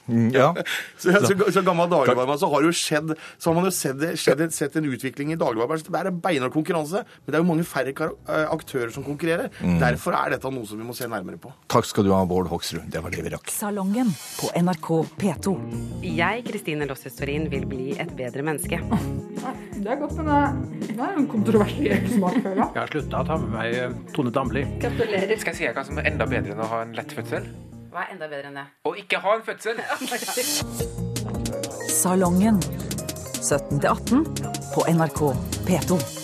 Ja. 0.07 0.51
Så, 1.01 1.13
så, 1.25 1.33
så 1.53 1.61
gammel 1.65 1.89
dagligvaremann, 1.89 2.37
så 2.37 2.47
har 2.51 2.61
jo 2.65 2.71
skjedd 2.75 3.13
så 3.41 3.49
har 3.49 3.55
man 3.57 3.65
jo 3.65 3.71
sett, 3.73 4.01
skjedd, 4.21 4.43
sett 4.53 4.75
en 4.77 4.85
utvikling 4.91 5.31
i 5.33 5.37
dagligvarebransjen. 5.39 5.89
Det 5.93 6.01
er 6.01 6.17
beinhard 6.23 6.53
konkurranse, 6.53 7.01
men 7.23 7.31
det 7.33 7.39
er 7.39 7.41
jo 7.41 7.47
mange 7.47 7.65
færre 7.65 7.93
eh, 7.95 8.45
aktører 8.53 8.93
som 8.93 9.05
konkurrerer. 9.05 9.49
Derfor 9.81 10.15
er 10.17 10.35
dette 10.35 10.51
noe 10.53 10.67
som 10.69 10.81
vi 10.81 10.85
må 10.85 10.93
se 10.97 11.09
nærmere 11.09 11.39
på. 11.41 11.53
Takk 11.71 11.89
skal 11.89 12.05
du 12.05 12.11
ha, 12.13 12.21
Bård 12.29 12.51
Hoksrud. 12.51 12.85
Det 12.93 13.01
var 13.01 13.13
det 13.13 13.25
vi 13.25 13.33
rakk. 13.33 13.49
Salongen 13.53 14.13
på 14.37 14.51
NRK 14.61 14.91
P2. 15.21 15.55
Jeg, 16.05 16.45
Kristine 16.49 16.89
Lossius 16.89 17.17
vil 17.25 17.65
bli 17.69 17.91
et 17.97 18.13
bedre 18.17 18.45
menneske. 18.45 18.81
Det 19.81 19.89
er 19.89 19.97
godt, 19.97 20.17
men 20.19 20.29
det 20.29 20.91
det 21.01 21.07
er 21.07 21.17
en 21.17 21.27
kontroversiell 21.29 22.07
smak, 22.11 22.35
føler 22.43 22.59
jeg. 22.59 22.67
Jeg 22.75 22.81
har 22.81 22.91
slutta 22.91 23.21
å 23.23 23.27
ta 23.31 23.37
med 23.41 23.53
meg 23.55 23.77
eh, 23.79 23.97
Tone 24.13 24.33
Damli. 24.35 24.63
Gratulerer. 24.83 25.33
Skal 25.41 25.55
jeg 25.55 25.59
si 25.61 25.73
hva 25.73 25.85
som 25.87 25.97
er 26.01 26.11
enda 26.11 26.27
bedre 26.29 26.53
enn 26.53 26.61
å 26.61 26.69
ha 26.69 26.81
en 26.85 26.93
lett 26.97 27.15
fødsel? 27.15 27.47
Hva 27.91 28.05
er 28.05 28.13
enda 28.13 28.27
bedre 28.31 28.47
enn 28.47 28.55
det? 28.55 28.63
Å 28.87 28.93
ikke 29.01 29.19
ha 29.19 29.33
en 29.35 29.41
fødsel! 29.43 29.81
Salongen 32.01 32.61
17-18 33.43 34.23
på 34.71 34.87
NRK 34.95 35.21
P2. 35.67 36.20